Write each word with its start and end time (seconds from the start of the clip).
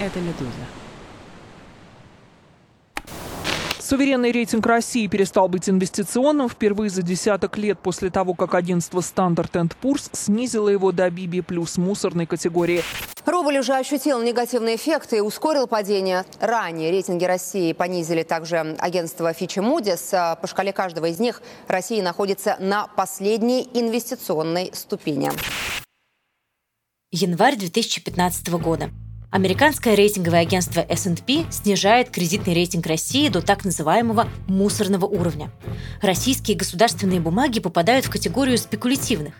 Это 0.00 0.18
«Медуза». 0.18 0.50
Суверенный 3.78 4.32
рейтинг 4.32 4.64
России 4.64 5.06
перестал 5.08 5.48
быть 5.48 5.68
инвестиционным 5.68 6.48
впервые 6.48 6.88
за 6.88 7.02
десяток 7.02 7.58
лет 7.58 7.78
после 7.80 8.08
того, 8.08 8.32
как 8.34 8.54
агентство 8.54 9.00
Standard 9.00 9.72
Poor's 9.82 10.08
снизило 10.12 10.68
его 10.70 10.92
до 10.92 11.08
BB 11.08 11.42
плюс 11.42 11.76
мусорной 11.76 12.24
категории. 12.24 12.82
Рубль 13.26 13.58
уже 13.58 13.74
ощутил 13.74 14.22
негативный 14.22 14.76
эффект 14.76 15.12
и 15.12 15.20
ускорил 15.20 15.66
падение. 15.66 16.24
Ранее 16.40 16.90
рейтинги 16.92 17.24
России 17.24 17.74
понизили 17.74 18.22
также 18.22 18.76
агентство 18.78 19.32
Fitch 19.32 19.56
Moody's. 19.56 20.40
По 20.40 20.46
шкале 20.46 20.72
каждого 20.72 21.06
из 21.06 21.18
них 21.18 21.42
Россия 21.68 22.02
находится 22.02 22.56
на 22.58 22.86
последней 22.86 23.68
инвестиционной 23.74 24.70
ступени. 24.72 25.30
Январь 27.10 27.56
2015 27.56 28.48
года. 28.50 28.88
Американское 29.30 29.94
рейтинговое 29.94 30.40
агентство 30.40 30.80
S&P 30.80 31.44
снижает 31.52 32.10
кредитный 32.10 32.52
рейтинг 32.52 32.86
России 32.86 33.28
до 33.28 33.40
так 33.40 33.64
называемого 33.64 34.28
мусорного 34.48 35.06
уровня. 35.06 35.52
Российские 36.02 36.56
государственные 36.56 37.20
бумаги 37.20 37.60
попадают 37.60 38.06
в 38.06 38.10
категорию 38.10 38.58
спекулятивных. 38.58 39.34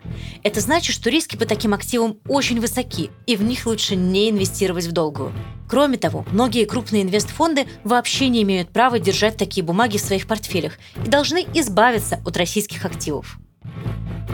Это 0.45 0.60
значит, 0.60 0.95
что 0.95 1.10
риски 1.10 1.34
по 1.34 1.45
таким 1.45 1.74
активам 1.74 2.18
очень 2.28 2.60
высоки, 2.60 3.10
и 3.26 3.34
в 3.34 3.42
них 3.42 3.66
лучше 3.66 3.96
не 3.96 4.30
инвестировать 4.30 4.86
в 4.86 4.92
долгую. 4.92 5.32
Кроме 5.68 5.98
того, 5.98 6.24
многие 6.30 6.66
крупные 6.66 7.02
инвестфонды 7.02 7.66
вообще 7.82 8.28
не 8.28 8.42
имеют 8.42 8.70
права 8.70 9.00
держать 9.00 9.36
такие 9.36 9.64
бумаги 9.64 9.98
в 9.98 10.02
своих 10.02 10.28
портфелях 10.28 10.78
и 11.04 11.09
должны 11.09 11.45
избавиться 11.54 12.20
от 12.24 12.36
российских 12.36 12.84
активов. 12.84 13.40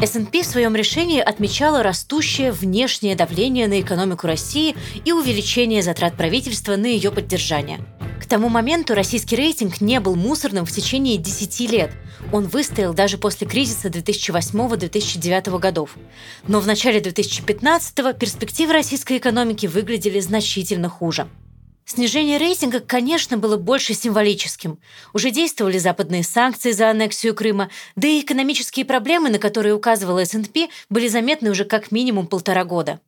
S&P 0.03 0.43
в 0.43 0.47
своем 0.47 0.77
решении 0.77 1.21
отмечала 1.21 1.83
растущее 1.83 2.53
внешнее 2.53 3.17
давление 3.17 3.67
на 3.67 3.81
экономику 3.81 4.27
России 4.27 4.77
и 5.07 5.13
увеличение 5.13 5.83
затрат 5.83 6.17
правительства 6.17 6.77
на 6.77 6.87
ее 6.87 7.11
поддержание. 7.11 7.81
К 8.21 8.27
тому 8.27 8.49
моменту 8.49 8.95
российский 8.95 9.37
рейтинг 9.37 9.81
не 9.81 10.01
был 10.01 10.17
мусорным 10.17 10.67
в 10.67 10.73
течение 10.73 11.17
10 11.17 11.71
лет. 11.71 11.93
Он 12.33 12.47
выстоял 12.47 12.93
даже 12.93 13.19
после 13.19 13.47
кризиса 13.47 13.89
2008-2009 13.89 15.59
годов. 15.61 15.97
Но 16.47 16.61
в 16.61 16.67
начале 16.67 17.01
2015 17.01 18.19
перспективы 18.19 18.73
российской 18.73 19.19
экономики 19.19 19.67
выглядели 19.67 20.21
значительно 20.21 20.89
хуже. 20.89 21.29
Снижение 21.89 22.39
рейтинга, 22.39 22.81
конечно, 22.81 23.39
было 23.39 23.57
больше 23.57 23.95
символическим. 23.95 24.81
Уже 25.15 25.31
действовали 25.31 25.79
западные 25.79 26.25
санкции 26.25 26.73
за 26.73 26.91
аннексию 26.91 27.33
Крыма, 27.33 27.71
да 27.95 28.09
и 28.09 28.23
экономические 28.23 28.85
проблемы, 28.85 29.31
на 29.31 29.39
которые 29.39 29.73
указывала 29.73 30.19
S&P, 30.19 30.69
были 30.91 31.07
заметны 31.07 31.49
уже 31.49 31.65
как 31.65 31.93
минимум 31.93 32.27
полтора 32.27 32.65
года. 32.65 33.01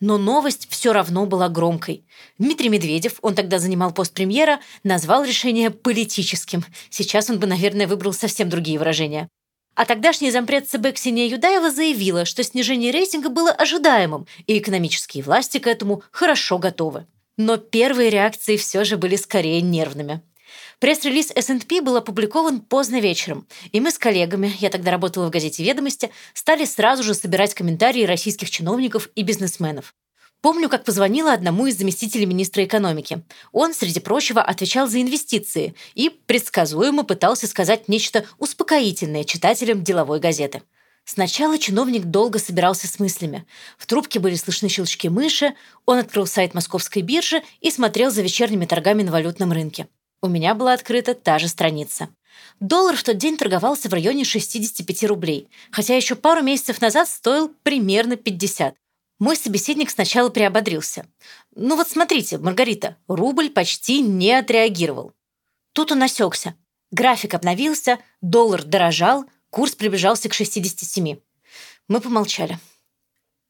Но 0.00 0.18
новость 0.18 0.66
все 0.68 0.92
равно 0.92 1.26
была 1.26 1.48
громкой. 1.48 2.04
Дмитрий 2.38 2.70
Медведев, 2.70 3.20
он 3.22 3.36
тогда 3.36 3.60
занимал 3.60 3.92
пост 3.92 4.12
премьера, 4.12 4.58
назвал 4.82 5.22
решение 5.22 5.70
политическим. 5.70 6.64
Сейчас 6.90 7.30
он 7.30 7.38
бы, 7.38 7.46
наверное, 7.46 7.86
выбрал 7.86 8.12
совсем 8.12 8.48
другие 8.48 8.80
выражения. 8.80 9.28
А 9.76 9.84
тогдашний 9.84 10.32
зампред 10.32 10.68
ЦБ 10.68 10.92
Ксения 10.94 11.28
Юдаева 11.28 11.70
заявила, 11.70 12.24
что 12.24 12.42
снижение 12.42 12.90
рейтинга 12.90 13.28
было 13.28 13.52
ожидаемым, 13.52 14.26
и 14.48 14.58
экономические 14.58 15.22
власти 15.22 15.58
к 15.58 15.68
этому 15.68 16.02
хорошо 16.10 16.58
готовы. 16.58 17.06
Но 17.38 17.56
первые 17.56 18.10
реакции 18.10 18.56
все 18.56 18.82
же 18.82 18.96
были 18.96 19.14
скорее 19.14 19.62
нервными. 19.62 20.20
Пресс-релиз 20.80 21.30
S&P 21.34 21.80
был 21.80 21.96
опубликован 21.96 22.60
поздно 22.60 23.00
вечером, 23.00 23.46
и 23.70 23.80
мы 23.80 23.92
с 23.92 23.98
коллегами, 23.98 24.52
я 24.58 24.70
тогда 24.70 24.90
работала 24.90 25.26
в 25.26 25.30
газете 25.30 25.62
«Ведомости», 25.62 26.10
стали 26.34 26.64
сразу 26.64 27.04
же 27.04 27.14
собирать 27.14 27.54
комментарии 27.54 28.02
российских 28.04 28.50
чиновников 28.50 29.08
и 29.14 29.22
бизнесменов. 29.22 29.94
Помню, 30.40 30.68
как 30.68 30.84
позвонила 30.84 31.32
одному 31.32 31.66
из 31.66 31.78
заместителей 31.78 32.26
министра 32.26 32.64
экономики. 32.64 33.22
Он, 33.52 33.72
среди 33.72 34.00
прочего, 34.00 34.42
отвечал 34.42 34.88
за 34.88 35.00
инвестиции 35.00 35.74
и 35.94 36.10
предсказуемо 36.10 37.04
пытался 37.04 37.46
сказать 37.46 37.88
нечто 37.88 38.24
успокоительное 38.38 39.24
читателям 39.24 39.84
деловой 39.84 40.18
газеты– 40.18 40.62
Сначала 41.10 41.58
чиновник 41.58 42.04
долго 42.04 42.38
собирался 42.38 42.86
с 42.86 42.98
мыслями. 42.98 43.46
В 43.78 43.86
трубке 43.86 44.20
были 44.20 44.34
слышны 44.34 44.68
щелчки 44.68 45.08
мыши, 45.08 45.54
он 45.86 45.96
открыл 45.96 46.26
сайт 46.26 46.52
московской 46.52 47.00
биржи 47.00 47.42
и 47.62 47.70
смотрел 47.70 48.10
за 48.10 48.20
вечерними 48.20 48.66
торгами 48.66 49.02
на 49.02 49.10
валютном 49.10 49.50
рынке. 49.50 49.88
У 50.20 50.28
меня 50.28 50.54
была 50.54 50.74
открыта 50.74 51.14
та 51.14 51.38
же 51.38 51.48
страница. 51.48 52.10
Доллар 52.60 52.94
в 52.94 53.02
тот 53.04 53.16
день 53.16 53.38
торговался 53.38 53.88
в 53.88 53.94
районе 53.94 54.24
65 54.24 55.04
рублей, 55.04 55.48
хотя 55.70 55.96
еще 55.96 56.14
пару 56.14 56.42
месяцев 56.42 56.78
назад 56.82 57.08
стоил 57.08 57.54
примерно 57.62 58.16
50. 58.16 58.74
Мой 59.18 59.36
собеседник 59.36 59.88
сначала 59.88 60.28
приободрился. 60.28 61.06
«Ну 61.56 61.74
вот 61.76 61.88
смотрите, 61.88 62.36
Маргарита, 62.36 62.98
рубль 63.08 63.48
почти 63.48 64.02
не 64.02 64.34
отреагировал». 64.34 65.14
Тут 65.72 65.90
он 65.90 66.02
осекся. 66.02 66.54
График 66.90 67.32
обновился, 67.32 67.98
доллар 68.20 68.62
дорожал– 68.62 69.24
Курс 69.50 69.74
приближался 69.74 70.28
к 70.28 70.34
67. 70.34 71.18
Мы 71.88 72.00
помолчали. 72.00 72.58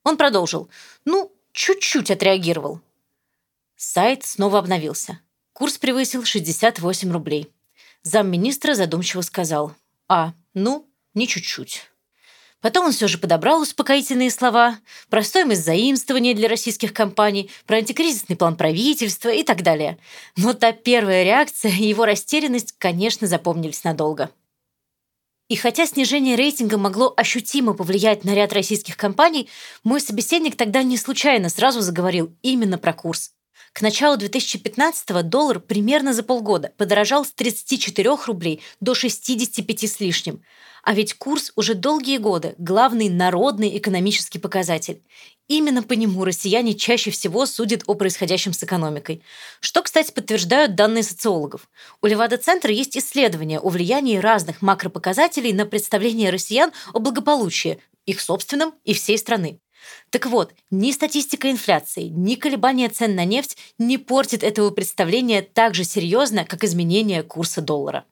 Он 0.05 0.17
продолжил. 0.17 0.69
Ну, 1.05 1.33
чуть-чуть 1.53 2.11
отреагировал. 2.11 2.81
Сайт 3.77 4.25
снова 4.25 4.59
обновился. 4.59 5.21
Курс 5.53 5.79
превысил 5.79 6.25
68 6.25 7.13
рублей. 7.13 7.53
Замминистра 8.03 8.75
задумчиво 8.75 9.23
сказал. 9.23 9.75
А, 10.09 10.35
ну, 10.55 10.89
не 11.15 11.27
чуть-чуть. 11.27 11.91
Потом 12.61 12.87
он 12.87 12.93
все 12.93 13.07
же 13.07 13.19
подобрал 13.19 13.61
успокоительные 13.61 14.31
слова 14.31 14.79
про 15.11 15.23
стоимость 15.23 15.65
заимствования 15.65 16.35
для 16.35 16.49
российских 16.49 16.93
компаний, 16.93 17.51
про 17.67 17.77
антикризисный 17.77 18.37
план 18.37 18.57
правительства 18.57 19.29
и 19.29 19.45
так 19.45 19.63
далее. 19.63 19.99
Но 20.37 20.55
та 20.55 20.73
первая 20.73 21.23
реакция 21.23 21.71
и 21.71 21.87
его 21.87 22.05
растерянность, 22.05 22.75
конечно, 22.79 23.29
запомнились 23.29 23.85
надолго. 23.85 24.31
И 25.49 25.57
хотя 25.57 25.87
снижение 25.87 26.37
рейтинга 26.37 26.77
могло 26.77 27.13
ощутимо 27.17 27.73
повлиять 27.73 28.23
на 28.25 28.35
ряд 28.35 28.53
российских 28.53 28.97
компаний, 28.97 29.49
мой 29.83 30.01
собеседник 30.01 30.57
тогда 30.57 30.83
не 30.83 30.99
случайно 30.99 31.49
сразу 31.49 31.81
заговорил 31.81 32.37
именно 32.43 32.77
про 32.77 32.93
курс. 32.93 33.33
К 33.79 33.81
началу 33.81 34.17
2015-го 34.17 35.23
доллар 35.23 35.61
примерно 35.61 36.13
за 36.13 36.25
полгода 36.25 36.73
подорожал 36.77 37.25
с 37.25 37.31
34 37.31 38.11
рублей 38.27 38.61
до 38.81 38.93
65 38.93 39.85
с 39.85 40.01
лишним. 40.01 40.43
А 40.83 40.95
ведь 40.95 41.15
курс 41.15 41.53
уже 41.55 41.75
долгие 41.75 42.19
годы– 42.19 42.57
главный 42.59 43.09
народный 43.09 43.79
экономический 43.79 44.41
показатель. 44.41 45.01
Именно 45.47 45.85
по 45.85 45.93
нему 45.93 46.25
россияне 46.25 46.75
чаще 46.75 47.13
всего 47.13 47.47
судят 47.47 47.85
о 47.87 47.95
происходящем 47.95 48.53
с 48.53 48.65
экономикой. 48.65 49.23
Что, 49.61 49.83
кстати, 49.83 50.11
подтверждают 50.11 50.75
данные 50.75 51.05
социологов. 51.05 51.69
У 52.03 52.09
Левада-центра 52.09 52.73
есть 52.73 52.97
исследования 52.97 53.61
о 53.61 53.69
влиянии 53.69 54.17
разных 54.17 54.61
макропоказателей 54.61 55.53
на 55.53 55.67
представление 55.67 56.31
россиян 56.31 56.73
о 56.93 56.99
благополучии, 56.99 57.79
их 58.07 58.21
собственном 58.21 58.75
и 58.83 58.93
всей 58.93 59.19
страны. 59.19 59.61
Так 60.11 60.27
вот, 60.27 60.55
ни 60.71 60.93
статистика 60.93 61.51
инфляции, 61.51 62.05
ни 62.05 62.35
колебания 62.35 62.89
цен 62.89 63.15
на 63.15 63.25
нефть 63.25 63.57
не 63.79 63.99
портит 63.99 64.43
этого 64.43 64.71
представления 64.71 65.43
так 65.43 65.75
же 65.75 65.85
серьезно, 65.85 66.45
как 66.45 66.65
изменение 66.65 67.23
курса 67.23 67.61
доллара. 67.61 68.05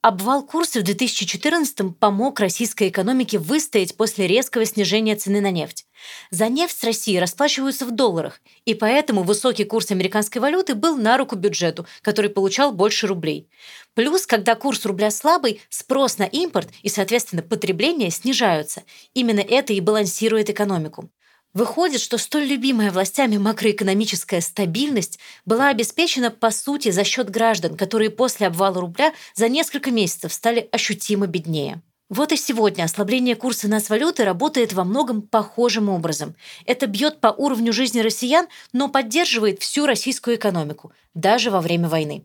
Обвал 0.00 0.46
курса 0.46 0.80
в 0.80 0.84
2014 0.84 1.98
помог 1.98 2.38
российской 2.38 2.88
экономике 2.88 3.38
выстоять 3.38 3.96
после 3.96 4.28
резкого 4.28 4.64
снижения 4.64 5.16
цены 5.16 5.40
на 5.40 5.50
нефть. 5.50 5.87
За 6.30 6.48
нефть 6.48 6.78
с 6.78 6.84
России 6.84 7.16
расплачиваются 7.16 7.86
в 7.86 7.90
долларах, 7.90 8.40
и 8.64 8.74
поэтому 8.74 9.22
высокий 9.22 9.64
курс 9.64 9.90
американской 9.90 10.40
валюты 10.40 10.74
был 10.74 10.96
на 10.96 11.16
руку 11.16 11.36
бюджету, 11.36 11.86
который 12.02 12.30
получал 12.30 12.72
больше 12.72 13.06
рублей. 13.06 13.48
Плюс, 13.94 14.26
когда 14.26 14.54
курс 14.54 14.84
рубля 14.84 15.10
слабый, 15.10 15.60
спрос 15.68 16.18
на 16.18 16.24
импорт 16.24 16.68
и, 16.82 16.88
соответственно, 16.88 17.42
потребление 17.42 18.10
снижаются. 18.10 18.82
Именно 19.14 19.40
это 19.40 19.72
и 19.72 19.80
балансирует 19.80 20.50
экономику. 20.50 21.10
Выходит, 21.54 22.00
что 22.00 22.18
столь 22.18 22.44
любимая 22.44 22.92
властями 22.92 23.38
макроэкономическая 23.38 24.40
стабильность 24.40 25.18
была 25.46 25.68
обеспечена 25.68 26.30
по 26.30 26.50
сути 26.50 26.90
за 26.90 27.04
счет 27.04 27.30
граждан, 27.30 27.76
которые 27.76 28.10
после 28.10 28.46
обвала 28.46 28.80
рубля 28.80 29.12
за 29.34 29.48
несколько 29.48 29.90
месяцев 29.90 30.32
стали 30.32 30.68
ощутимо 30.70 31.26
беднее. 31.26 31.82
Вот 32.08 32.32
и 32.32 32.36
сегодня 32.36 32.84
ослабление 32.84 33.36
курса 33.36 33.68
нацвалюты 33.68 34.24
работает 34.24 34.72
во 34.72 34.84
многом 34.84 35.20
похожим 35.20 35.90
образом. 35.90 36.34
Это 36.64 36.86
бьет 36.86 37.20
по 37.20 37.28
уровню 37.28 37.70
жизни 37.72 38.00
россиян, 38.00 38.46
но 38.72 38.88
поддерживает 38.88 39.60
всю 39.60 39.84
российскую 39.84 40.36
экономику, 40.36 40.92
даже 41.14 41.50
во 41.50 41.60
время 41.60 41.88
войны. 41.88 42.24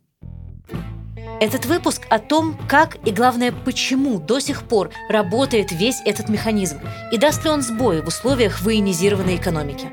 Этот 1.42 1.66
выпуск 1.66 2.04
о 2.10 2.20
том, 2.20 2.58
как 2.70 3.06
и, 3.06 3.12
главное, 3.12 3.52
почему 3.52 4.20
до 4.20 4.40
сих 4.40 4.64
пор 4.64 4.92
работает 5.10 5.74
весь 5.74 6.02
этот 6.06 6.30
механизм 6.30 6.80
и 7.12 7.18
даст 7.18 7.44
ли 7.44 7.50
он 7.50 7.62
сбои 7.62 8.00
в 8.00 8.08
условиях 8.08 8.62
военизированной 8.62 9.36
экономики. 9.36 9.90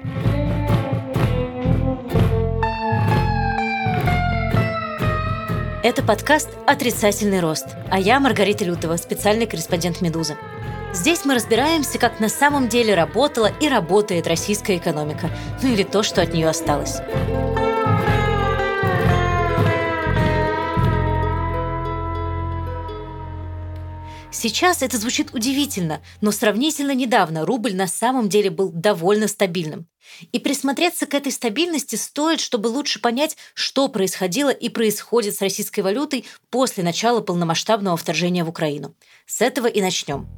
Это 5.82 6.02
подкаст 6.02 6.50
«Отрицательный 6.66 7.40
рост», 7.40 7.68
а 7.90 7.98
я 7.98 8.20
Маргарита 8.20 8.66
Лютова, 8.66 8.98
специальный 8.98 9.46
корреспондент 9.46 10.02
«Медузы». 10.02 10.36
Здесь 10.92 11.24
мы 11.24 11.34
разбираемся, 11.34 11.98
как 11.98 12.20
на 12.20 12.28
самом 12.28 12.68
деле 12.68 12.94
работала 12.94 13.46
и 13.46 13.66
работает 13.66 14.26
российская 14.26 14.76
экономика, 14.76 15.30
ну 15.62 15.70
или 15.70 15.82
то, 15.82 16.02
что 16.02 16.20
от 16.20 16.34
нее 16.34 16.50
осталось. 16.50 16.98
Сейчас 24.30 24.82
это 24.82 24.98
звучит 24.98 25.32
удивительно, 25.32 26.02
но 26.20 26.30
сравнительно 26.30 26.94
недавно 26.94 27.46
рубль 27.46 27.74
на 27.74 27.86
самом 27.86 28.28
деле 28.28 28.50
был 28.50 28.70
довольно 28.70 29.28
стабильным. 29.28 29.86
И 30.32 30.38
присмотреться 30.38 31.06
к 31.06 31.14
этой 31.14 31.32
стабильности 31.32 31.96
стоит, 31.96 32.40
чтобы 32.40 32.68
лучше 32.68 33.00
понять, 33.00 33.36
что 33.54 33.88
происходило 33.88 34.50
и 34.50 34.68
происходит 34.68 35.34
с 35.34 35.40
российской 35.40 35.80
валютой 35.80 36.24
после 36.50 36.82
начала 36.82 37.20
полномасштабного 37.20 37.96
вторжения 37.96 38.44
в 38.44 38.48
Украину. 38.48 38.94
С 39.26 39.40
этого 39.40 39.66
и 39.66 39.80
начнем. 39.80 40.28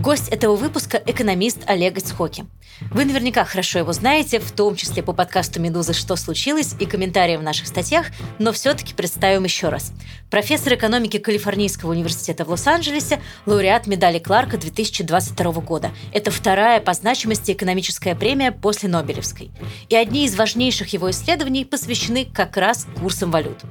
Гость 0.00 0.28
этого 0.28 0.54
выпуска– 0.54 1.02
экономист 1.06 1.58
Олег 1.66 1.98
Ицхоки. 1.98 2.46
Вы 2.92 3.04
наверняка 3.04 3.44
хорошо 3.44 3.80
его 3.80 3.92
знаете, 3.92 4.38
в 4.38 4.52
том 4.52 4.76
числе 4.76 5.02
по 5.02 5.12
подкасту 5.12 5.60
«Медузы. 5.60 5.92
Что 5.92 6.14
случилось?» 6.14 6.76
и 6.78 6.86
комментариям 6.86 7.40
в 7.40 7.44
наших 7.44 7.66
статьях, 7.66 8.06
но 8.38 8.52
все-таки 8.52 8.94
представим 8.94 9.42
еще 9.42 9.70
раз. 9.70 9.92
Профессор 10.30 10.74
экономики 10.74 11.18
Калифорнийского 11.18 11.90
университета 11.90 12.44
в 12.44 12.50
Лос-Анджелесе, 12.50 13.20
лауреат 13.44 13.88
медали 13.88 14.20
Кларка 14.20 14.56
2022 14.56 15.52
года. 15.62 15.90
Это 16.12 16.30
вторая 16.30 16.80
по 16.80 16.92
значимости 16.94 17.50
экономическая 17.50 18.14
премия 18.14 18.52
после 18.52 18.88
Нобелевской. 18.88 19.50
И 19.88 19.96
одни 19.96 20.26
из 20.26 20.36
важнейших 20.36 20.92
его 20.92 21.10
исследований 21.10 21.64
посвящены 21.64 22.24
как 22.24 22.56
раз 22.56 22.86
курсам 23.00 23.32
валют. 23.32 23.62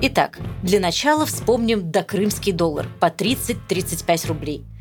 Итак, 0.00 0.38
для 0.62 0.80
начала 0.80 1.26
вспомним 1.26 1.90
докрымский 1.90 2.52
доллар 2.52 2.88
по 3.00 3.06
30-35 3.06 4.28
рублей– 4.28 4.64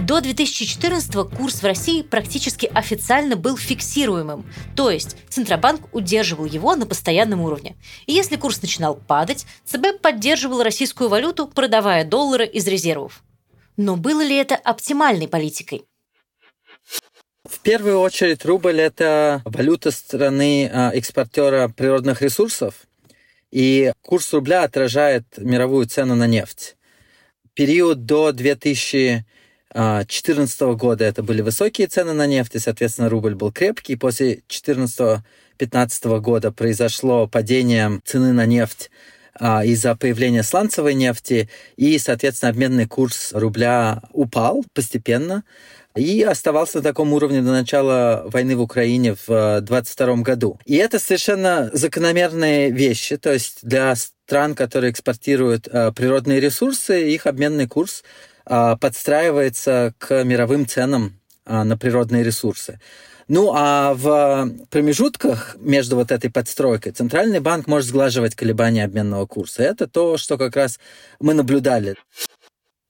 до 0.00 0.20
2014 0.20 1.12
курс 1.36 1.62
в 1.62 1.64
России 1.64 2.02
практически 2.02 2.66
официально 2.66 3.36
был 3.36 3.56
фиксируемым, 3.56 4.46
то 4.74 4.90
есть 4.90 5.16
Центробанк 5.28 5.94
удерживал 5.94 6.44
его 6.44 6.74
на 6.76 6.86
постоянном 6.86 7.40
уровне. 7.40 7.76
И 8.06 8.12
если 8.12 8.36
курс 8.36 8.62
начинал 8.62 8.96
падать, 8.96 9.46
ЦБ 9.64 10.00
поддерживал 10.00 10.62
российскую 10.62 11.08
валюту, 11.08 11.46
продавая 11.46 12.04
доллары 12.04 12.46
из 12.46 12.66
резервов. 12.66 13.22
Но 13.76 13.96
было 13.96 14.22
ли 14.22 14.36
это 14.36 14.56
оптимальной 14.56 15.28
политикой? 15.28 15.84
В 17.44 17.60
первую 17.60 18.00
очередь 18.00 18.44
рубль– 18.44 18.80
это 18.80 19.40
валюта 19.44 19.90
страны 19.90 20.70
а, 20.72 20.90
экспортера 20.92 21.68
природных 21.68 22.20
ресурсов, 22.20 22.86
и 23.50 23.92
курс 24.02 24.32
рубля 24.32 24.64
отражает 24.64 25.24
мировую 25.38 25.86
цену 25.86 26.14
на 26.14 26.26
нефть. 26.26 26.76
Период 27.54 28.04
до 28.04 28.32
2000 28.32 29.24
2014 29.78 30.60
года 30.76 31.04
это 31.04 31.22
были 31.22 31.40
высокие 31.40 31.86
цены 31.86 32.12
на 32.12 32.26
нефть, 32.26 32.56
и, 32.56 32.58
соответственно, 32.58 33.08
рубль 33.08 33.36
был 33.36 33.52
крепкий. 33.52 33.94
После 33.94 34.42
2014-2015 34.48 36.20
года 36.20 36.50
произошло 36.50 37.28
падение 37.28 38.00
цены 38.04 38.32
на 38.32 38.44
нефть 38.44 38.90
а, 39.38 39.64
из-за 39.64 39.94
появления 39.94 40.42
сланцевой 40.42 40.94
нефти, 40.94 41.48
и, 41.76 41.96
соответственно, 41.98 42.50
обменный 42.50 42.86
курс 42.86 43.30
рубля 43.32 44.02
упал 44.12 44.64
постепенно 44.74 45.44
и 45.94 46.22
оставался 46.22 46.78
на 46.78 46.82
таком 46.82 47.12
уровне 47.12 47.40
до 47.40 47.52
начала 47.52 48.24
войны 48.26 48.56
в 48.56 48.60
Украине 48.60 49.14
в 49.14 49.60
2022 49.60 50.16
году. 50.16 50.58
И 50.64 50.74
это 50.74 50.98
совершенно 50.98 51.70
закономерные 51.72 52.72
вещи, 52.72 53.16
то 53.16 53.32
есть 53.32 53.60
для 53.62 53.94
стран, 53.94 54.56
которые 54.56 54.90
экспортируют 54.90 55.68
а, 55.68 55.92
природные 55.92 56.40
ресурсы, 56.40 57.12
их 57.12 57.28
обменный 57.28 57.68
курс 57.68 58.02
а, 58.02 58.37
подстраивается 58.48 59.94
к 59.98 60.24
мировым 60.24 60.66
ценам 60.66 61.18
а, 61.44 61.64
на 61.64 61.78
природные 61.78 62.22
ресурсы. 62.22 62.78
Ну 63.26 63.52
а 63.54 63.94
в 63.94 64.50
промежутках 64.70 65.56
между 65.58 65.96
вот 65.96 66.12
этой 66.12 66.30
подстройкой 66.30 66.92
Центральный 66.92 67.40
банк 67.40 67.66
может 67.66 67.88
сглаживать 67.88 68.34
колебания 68.34 68.84
обменного 68.84 69.26
курса. 69.26 69.62
Это 69.62 69.86
то, 69.86 70.16
что 70.16 70.38
как 70.38 70.56
раз 70.56 70.78
мы 71.20 71.34
наблюдали. 71.34 71.96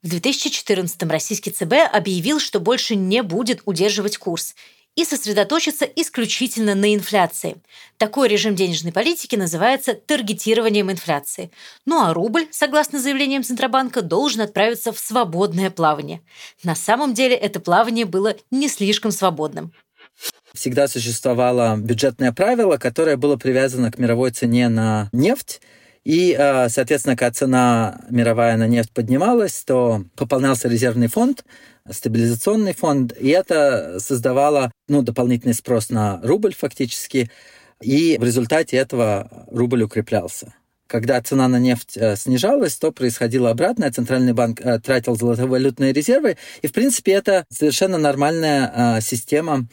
В 0.03 0.11
2014 0.11 1.03
российский 1.05 1.51
ЦБ 1.51 1.93
объявил, 1.93 2.39
что 2.39 2.61
больше 2.61 2.95
не 2.95 3.23
будет 3.23 3.63
удерживать 3.65 4.17
курс 4.17 4.55
и 4.99 5.05
сосредоточиться 5.05 5.85
исключительно 5.85 6.75
на 6.75 6.93
инфляции. 6.93 7.59
Такой 7.99 8.27
режим 8.27 8.57
денежной 8.57 8.91
политики 8.91 9.37
называется 9.37 9.95
таргетированием 9.95 10.91
инфляции. 10.91 11.53
Ну 11.87 12.03
а 12.03 12.13
рубль, 12.13 12.49
согласно 12.51 12.99
заявлениям 12.99 13.45
Центробанка, 13.45 14.03
должен 14.03 14.41
отправиться 14.41 14.93
в 14.93 14.99
свободное 14.99 15.71
плавание. 15.71 16.21
На 16.65 16.75
самом 16.75 17.15
деле 17.15 17.37
это 17.37 17.61
плавание 17.61 18.07
было 18.07 18.35
не 18.51 18.69
слишком 18.69 19.13
свободным 19.13 19.73
всегда 20.55 20.89
существовало 20.89 21.77
бюджетное 21.77 22.33
правило, 22.33 22.79
которое 22.79 23.17
было 23.17 23.37
привязано 23.37 23.93
к 23.93 23.99
мировой 23.99 24.33
цене 24.33 24.69
на 24.69 25.09
нефть. 25.13 25.61
И, 26.05 26.35
э, 26.39 26.69
соответственно, 26.69 27.17
когда 27.17 27.33
цена 27.33 28.01
мировая 28.11 28.57
на 28.57 28.67
нефть 28.67 28.93
поднималась, 28.93 29.63
то 29.65 30.05
пополнялся 30.17 30.69
резервный 30.69 31.09
фонд, 31.09 31.45
стабилизационный 31.91 32.75
фонд, 32.75 33.13
и 33.19 33.29
это 33.29 33.99
создавало 34.01 34.71
ну, 34.89 35.03
дополнительный 35.03 35.55
спрос 35.55 35.91
на 35.91 36.21
рубль 36.23 36.55
фактически, 36.55 37.31
и 37.81 38.17
в 38.19 38.25
результате 38.25 38.77
этого 38.77 39.47
рубль 39.51 39.83
укреплялся. 39.83 40.55
Когда 40.89 41.21
цена 41.21 41.49
на 41.49 41.59
нефть 41.59 41.99
э, 41.99 42.17
снижалась, 42.17 42.77
то 42.77 42.93
происходило 42.93 43.51
обратное. 43.51 43.93
Центральный 43.93 44.33
банк 44.33 44.61
э, 44.63 44.81
тратил 44.81 45.17
золотовалютные 45.17 45.93
резервы. 45.93 46.39
И, 46.63 46.67
в 46.67 46.73
принципе, 46.73 47.13
это 47.13 47.45
совершенно 47.51 47.99
нормальная 47.99 48.73
э, 48.75 49.01
система 49.03 49.67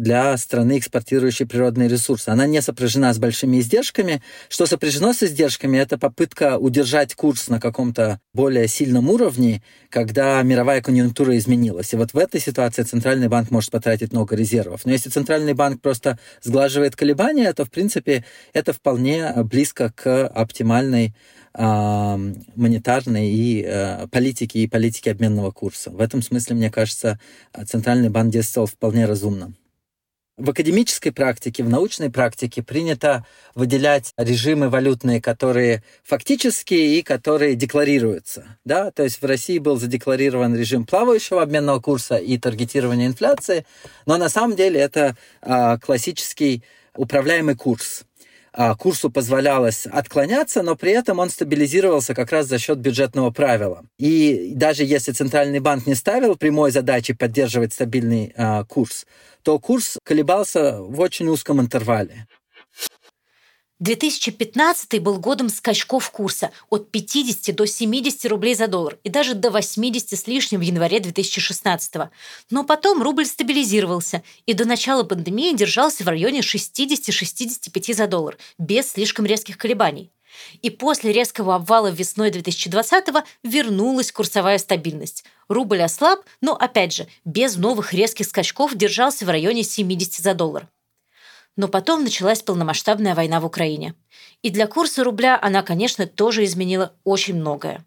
для 0.00 0.34
страны, 0.38 0.78
экспортирующей 0.78 1.46
природные 1.46 1.88
ресурсы. 1.88 2.30
Она 2.30 2.46
не 2.46 2.62
сопряжена 2.62 3.12
с 3.12 3.18
большими 3.18 3.60
издержками. 3.60 4.22
Что 4.48 4.64
сопряжено 4.64 5.12
с 5.12 5.22
издержками, 5.22 5.76
это 5.76 5.98
попытка 5.98 6.56
удержать 6.58 7.14
курс 7.14 7.48
на 7.48 7.60
каком-то 7.60 8.18
более 8.32 8.66
сильном 8.66 9.10
уровне, 9.10 9.62
когда 9.90 10.42
мировая 10.42 10.80
конъюнктура 10.80 11.36
изменилась. 11.36 11.92
И 11.92 11.96
вот 11.96 12.14
в 12.14 12.18
этой 12.18 12.40
ситуации 12.40 12.82
Центральный 12.82 13.28
банк 13.28 13.50
может 13.50 13.70
потратить 13.70 14.12
много 14.12 14.34
резервов. 14.36 14.86
Но 14.86 14.92
если 14.92 15.10
Центральный 15.10 15.52
банк 15.52 15.82
просто 15.82 16.18
сглаживает 16.42 16.96
колебания, 16.96 17.52
то, 17.52 17.66
в 17.66 17.70
принципе, 17.70 18.24
это 18.54 18.72
вполне 18.72 19.34
близко 19.44 19.92
к 19.94 20.26
оптимальной 20.28 21.14
э, 21.52 21.62
монетарной 22.56 23.28
и 23.28 23.62
э, 23.66 24.06
политики 24.10 24.58
и 24.58 24.66
политики 24.66 25.10
обменного 25.10 25.50
курса. 25.50 25.90
В 25.90 26.00
этом 26.00 26.22
смысле, 26.22 26.56
мне 26.56 26.70
кажется, 26.70 27.20
Центральный 27.66 28.08
банк 28.08 28.32
действовал 28.32 28.66
вполне 28.66 29.04
разумно. 29.04 29.52
В 30.40 30.48
академической 30.48 31.10
практике, 31.10 31.62
в 31.62 31.68
научной 31.68 32.08
практике 32.08 32.62
принято 32.62 33.26
выделять 33.54 34.14
режимы 34.16 34.70
валютные, 34.70 35.20
которые 35.20 35.82
фактические 36.02 36.98
и 36.98 37.02
которые 37.02 37.56
декларируются. 37.56 38.56
Да? 38.64 38.90
То 38.90 39.02
есть 39.02 39.20
в 39.20 39.26
России 39.26 39.58
был 39.58 39.76
задекларирован 39.76 40.56
режим 40.56 40.86
плавающего 40.86 41.42
обменного 41.42 41.80
курса 41.80 42.16
и 42.16 42.38
таргетирования 42.38 43.06
инфляции, 43.06 43.66
но 44.06 44.16
на 44.16 44.30
самом 44.30 44.56
деле 44.56 44.80
это 44.80 45.14
а, 45.42 45.76
классический 45.76 46.64
управляемый 46.96 47.54
курс. 47.54 48.06
А, 48.52 48.74
курсу 48.74 49.10
позволялось 49.10 49.86
отклоняться, 49.86 50.62
но 50.62 50.74
при 50.74 50.92
этом 50.92 51.18
он 51.18 51.30
стабилизировался 51.30 52.14
как 52.14 52.32
раз 52.32 52.46
за 52.46 52.58
счет 52.58 52.78
бюджетного 52.78 53.30
правила. 53.30 53.84
И 53.98 54.52
даже 54.54 54.84
если 54.84 55.12
Центральный 55.12 55.60
банк 55.60 55.86
не 55.86 55.94
ставил 55.94 56.36
прямой 56.36 56.72
задачи 56.72 57.12
поддерживать 57.12 57.72
стабильный 57.72 58.32
а, 58.36 58.64
курс, 58.64 59.06
то 59.42 59.58
курс 59.58 59.98
колебался 60.04 60.80
в 60.80 60.98
очень 61.00 61.28
узком 61.28 61.60
интервале. 61.60 62.26
2015 63.80 65.00
был 65.00 65.18
годом 65.18 65.48
скачков 65.48 66.10
курса 66.10 66.50
от 66.68 66.90
50 66.90 67.54
до 67.56 67.66
70 67.66 68.26
рублей 68.26 68.54
за 68.54 68.68
доллар 68.68 68.98
и 69.04 69.08
даже 69.08 69.34
до 69.34 69.50
80 69.50 70.18
с 70.18 70.26
лишним 70.26 70.60
в 70.60 70.62
январе 70.62 71.00
2016. 71.00 71.94
Но 72.50 72.64
потом 72.64 73.02
рубль 73.02 73.24
стабилизировался 73.24 74.22
и 74.44 74.52
до 74.52 74.66
начала 74.66 75.02
пандемии 75.02 75.56
держался 75.56 76.04
в 76.04 76.08
районе 76.08 76.40
60-65 76.40 77.94
за 77.94 78.06
доллар, 78.06 78.36
без 78.58 78.92
слишком 78.92 79.24
резких 79.24 79.56
колебаний. 79.56 80.12
И 80.60 80.68
после 80.68 81.12
резкого 81.12 81.54
обвала 81.54 81.90
весной 81.90 82.30
2020-го 82.30 83.22
вернулась 83.42 84.12
курсовая 84.12 84.58
стабильность. 84.58 85.24
Рубль 85.48 85.82
ослаб, 85.82 86.20
но, 86.40 86.54
опять 86.54 86.94
же, 86.94 87.08
без 87.24 87.56
новых 87.56 87.94
резких 87.94 88.26
скачков 88.26 88.74
держался 88.74 89.24
в 89.24 89.30
районе 89.30 89.62
70 89.62 90.22
за 90.22 90.34
доллар. 90.34 90.68
Но 91.60 91.68
потом 91.68 92.04
началась 92.04 92.40
полномасштабная 92.40 93.14
война 93.14 93.38
в 93.38 93.44
Украине. 93.44 93.94
И 94.40 94.48
для 94.48 94.66
курса 94.66 95.04
рубля 95.04 95.38
она, 95.42 95.62
конечно, 95.62 96.06
тоже 96.06 96.44
изменила 96.44 96.94
очень 97.04 97.34
многое. 97.34 97.84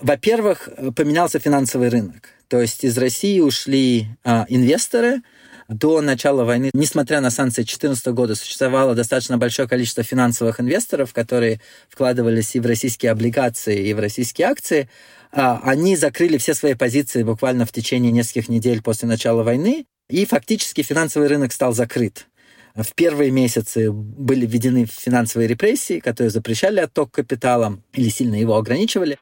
Во-первых, 0.00 0.68
поменялся 0.96 1.38
финансовый 1.38 1.90
рынок. 1.90 2.30
То 2.48 2.60
есть 2.60 2.82
из 2.82 2.98
России 2.98 3.38
ушли 3.38 4.06
а, 4.24 4.46
инвесторы. 4.48 5.22
До 5.68 6.00
начала 6.00 6.42
войны, 6.42 6.72
несмотря 6.74 7.20
на 7.20 7.30
санкции 7.30 7.62
2014 7.62 8.06
года, 8.08 8.34
существовало 8.34 8.96
достаточно 8.96 9.38
большое 9.38 9.68
количество 9.68 10.02
финансовых 10.02 10.58
инвесторов, 10.58 11.12
которые 11.12 11.60
вкладывались 11.88 12.56
и 12.56 12.60
в 12.60 12.66
российские 12.66 13.12
облигации, 13.12 13.86
и 13.86 13.94
в 13.94 14.00
российские 14.00 14.48
акции. 14.48 14.90
А, 15.36 15.60
они 15.64 15.96
закрыли 15.96 16.38
все 16.38 16.54
свои 16.54 16.74
позиции 16.74 17.24
буквально 17.24 17.66
в 17.66 17.72
течение 17.72 18.12
нескольких 18.12 18.48
недель 18.48 18.82
после 18.82 19.08
начала 19.08 19.42
войны. 19.42 19.86
И 20.08 20.26
фактически 20.26 20.82
финансовый 20.82 21.28
рынок 21.28 21.52
стал 21.52 21.72
закрыт. 21.72 22.26
В 22.74 22.94
первые 22.94 23.30
месяцы 23.30 23.90
были 23.90 24.46
введены 24.46 24.86
финансовые 24.86 25.48
репрессии, 25.48 26.00
которые 26.00 26.30
запрещали 26.30 26.80
отток 26.80 27.10
капитала 27.12 27.80
или 27.92 28.08
сильно 28.08 28.34
его 28.34 28.56
ограничивали. 28.56 29.18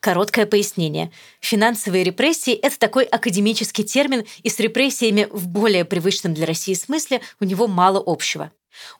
Короткое 0.00 0.46
пояснение. 0.46 1.12
Финансовые 1.40 2.02
репрессии– 2.02 2.52
это 2.62 2.76
такой 2.78 3.04
академический 3.04 3.84
термин, 3.84 4.24
и 4.42 4.48
с 4.48 4.58
репрессиями 4.58 5.28
в 5.30 5.46
более 5.46 5.84
привычном 5.84 6.34
для 6.34 6.46
России 6.46 6.74
смысле 6.74 7.20
у 7.38 7.44
него 7.44 7.68
мало 7.68 8.02
общего. 8.04 8.50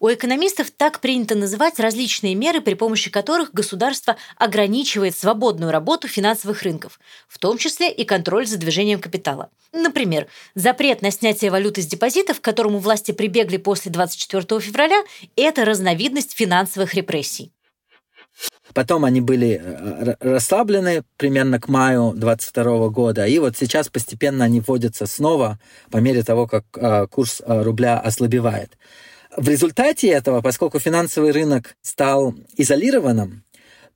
У 0.01 0.09
экономистов 0.09 0.71
так 0.71 1.01
принято 1.01 1.35
называть 1.35 1.79
различные 1.81 2.35
меры, 2.35 2.61
при 2.61 2.75
помощи 2.75 3.11
которых 3.11 3.53
государство 3.53 4.17
ограничивает 4.37 5.17
свободную 5.17 5.73
работу 5.73 6.09
финансовых 6.09 6.63
рынков, 6.63 7.01
в 7.29 7.39
том 7.39 7.59
числе 7.59 7.91
и 7.91 8.05
контроль 8.05 8.47
за 8.47 8.59
движением 8.59 9.01
капитала. 9.01 9.51
Например, 9.73 10.27
запрет 10.55 11.03
на 11.03 11.11
снятие 11.11 11.51
валюты 11.51 11.83
с 11.83 11.87
депозитов, 11.87 12.41
к 12.41 12.45
которому 12.45 12.79
власти 12.79 13.13
прибегли 13.13 13.57
после 13.57 13.91
24 13.91 14.61
февраля, 14.61 15.03
это 15.37 15.65
разновидность 15.65 16.33
финансовых 16.37 16.95
репрессий. 16.95 17.53
Потом 18.75 19.05
они 19.05 19.21
были 19.21 19.61
э, 19.63 20.15
расслаблены 20.21 21.03
примерно 21.17 21.61
к 21.61 21.69
маю 21.69 22.13
22 22.15 22.89
года, 22.89 23.27
и 23.27 23.39
вот 23.39 23.57
сейчас 23.57 23.89
постепенно 23.89 24.45
они 24.45 24.61
вводятся 24.61 25.07
снова 25.07 25.59
по 25.91 25.99
мере 25.99 26.23
того, 26.23 26.47
как 26.47 26.65
э, 26.77 27.07
курс 27.09 27.43
э, 27.45 27.63
рубля 27.63 27.99
ослабевает. 27.99 28.79
В 29.37 29.49
результате 29.49 30.09
этого, 30.09 30.43
поскольку 30.43 30.79
финансовый 30.79 31.33
рынок 31.33 31.77
стал 31.81 32.35
изолированным, 32.57 33.45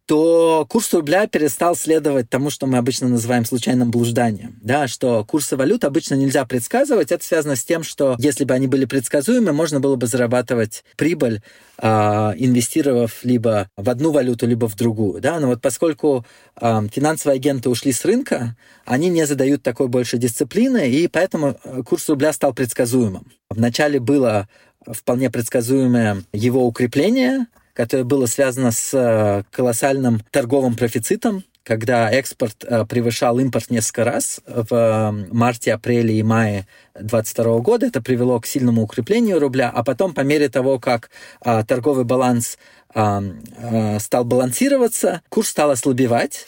то 0.07 0.65
курс 0.69 0.95
рубля 0.95 1.27
перестал 1.27 1.75
следовать 1.75 2.31
тому, 2.31 2.49
что 2.49 2.67
мы 2.67 2.79
обычно 2.79 3.09
называем 3.09 3.45
случайным 3.45 3.91
блужданием. 3.91 4.57
Да, 4.63 4.87
что 4.87 5.25
курсы 5.25 5.57
валют 5.57 5.85
обычно 5.85 6.15
нельзя 6.15 6.45
предсказывать. 6.47 7.11
Это 7.11 7.25
связано 7.25 7.57
с 7.57 7.65
тем, 7.65 7.83
что 7.83 8.15
если 8.19 8.45
бы 8.45 8.55
они 8.55 8.69
были 8.69 8.85
предсказуемы, 8.85 9.53
можно 9.53 9.81
было 9.81 9.97
бы 9.97 10.07
зарабатывать 10.07 10.85
прибыль, 10.97 11.43
э, 11.79 11.89
инвестировав 11.89 13.25
либо 13.25 13.69
в 13.77 13.91
одну 13.91 14.13
валюту, 14.13 14.47
либо 14.47 14.69
в 14.69 14.77
другую. 14.77 15.21
Да? 15.21 15.41
Но 15.41 15.49
вот 15.49 15.61
поскольку 15.61 16.25
э, 16.61 16.83
финансовые 16.93 17.37
агенты 17.37 17.69
ушли 17.69 17.91
с 17.91 18.05
рынка, 18.05 18.57
они 18.85 19.09
не 19.09 19.27
задают 19.27 19.65
такой 19.65 19.89
больше 19.89 20.19
дисциплины, 20.19 20.89
и 20.89 21.09
поэтому 21.09 21.59
э, 21.65 21.83
курс 21.83 22.09
рубля 22.09 22.33
стал 22.33 22.55
предсказуемым. 22.55 23.27
Вначале 23.51 23.99
было 23.99 24.49
вполне 24.87 25.31
предсказуемое 25.31 26.23
его 26.33 26.67
укрепление, 26.67 27.47
которое 27.77 28.05
было 28.05 28.27
связано 28.27 28.71
с 28.71 28.93
э, 28.95 29.43
колоссальным 29.51 30.23
торговым 30.31 30.77
профицитом, 30.77 31.45
когда 31.63 32.11
экспорт 32.11 32.65
э, 32.65 32.87
превышал 32.87 33.39
импорт 33.39 33.71
несколько 33.71 34.05
раз 34.05 34.41
в 34.47 34.73
э, 34.73 35.11
марте, 35.31 35.75
апреле 35.75 36.19
и 36.19 36.23
мае 36.23 36.67
2022 36.95 37.59
года. 37.59 37.87
Это 37.87 38.01
привело 38.01 38.41
к 38.41 38.47
сильному 38.47 38.83
укреплению 38.83 39.41
рубля, 39.41 39.71
а 39.75 39.85
потом 39.85 40.15
по 40.15 40.23
мере 40.23 40.49
того, 40.49 40.79
как 40.79 41.11
торговый 41.43 42.05
баланс 42.05 42.59
стал 42.89 44.25
балансироваться, 44.25 45.21
курс 45.29 45.51
стал 45.51 45.71
ослабевать, 45.71 46.47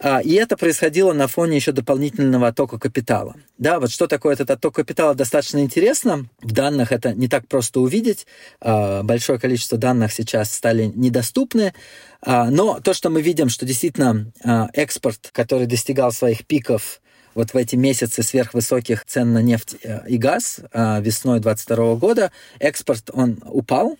и 0.00 0.34
это 0.34 0.56
происходило 0.56 1.12
на 1.12 1.26
фоне 1.26 1.56
еще 1.56 1.72
дополнительного 1.72 2.48
оттока 2.48 2.78
капитала. 2.78 3.34
Да, 3.58 3.80
вот 3.80 3.90
что 3.90 4.06
такое 4.06 4.34
этот 4.34 4.50
отток 4.50 4.76
капитала, 4.76 5.14
достаточно 5.14 5.58
интересно. 5.58 6.28
В 6.40 6.52
данных 6.52 6.92
это 6.92 7.12
не 7.12 7.26
так 7.26 7.48
просто 7.48 7.80
увидеть. 7.80 8.26
А, 8.60 9.02
большое 9.02 9.40
количество 9.40 9.76
данных 9.76 10.12
сейчас 10.12 10.52
стали 10.52 10.84
недоступны. 10.94 11.74
А, 12.22 12.50
но 12.50 12.78
то, 12.80 12.94
что 12.94 13.10
мы 13.10 13.22
видим, 13.22 13.48
что 13.48 13.66
действительно 13.66 14.32
экспорт, 14.72 15.30
который 15.32 15.66
достигал 15.66 16.12
своих 16.12 16.46
пиков 16.46 17.00
вот 17.34 17.52
в 17.52 17.56
эти 17.56 17.76
месяцы 17.76 18.22
сверхвысоких 18.22 19.04
цен 19.04 19.32
на 19.32 19.42
нефть 19.42 19.76
э, 19.82 20.08
и 20.08 20.16
газ 20.16 20.58
весной 20.72 21.38
2022 21.38 21.94
года, 21.94 22.32
экспорт, 22.58 23.10
он 23.12 23.38
упал, 23.44 23.96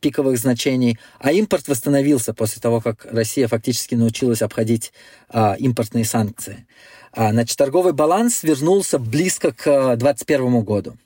пиковых 0.00 0.38
значений, 0.38 0.98
а 1.18 1.32
импорт 1.32 1.68
восстановился 1.68 2.34
после 2.34 2.60
того, 2.60 2.80
как 2.80 3.06
Россия 3.10 3.48
фактически 3.48 3.94
научилась 3.94 4.42
обходить 4.42 4.92
а, 5.28 5.54
импортные 5.58 6.04
санкции. 6.04 6.66
А, 7.12 7.32
значит, 7.32 7.56
торговый 7.56 7.92
баланс 7.92 8.42
вернулся 8.42 8.98
близко 8.98 9.52
к 9.52 9.96
2021 9.96 10.62
году. 10.62 10.96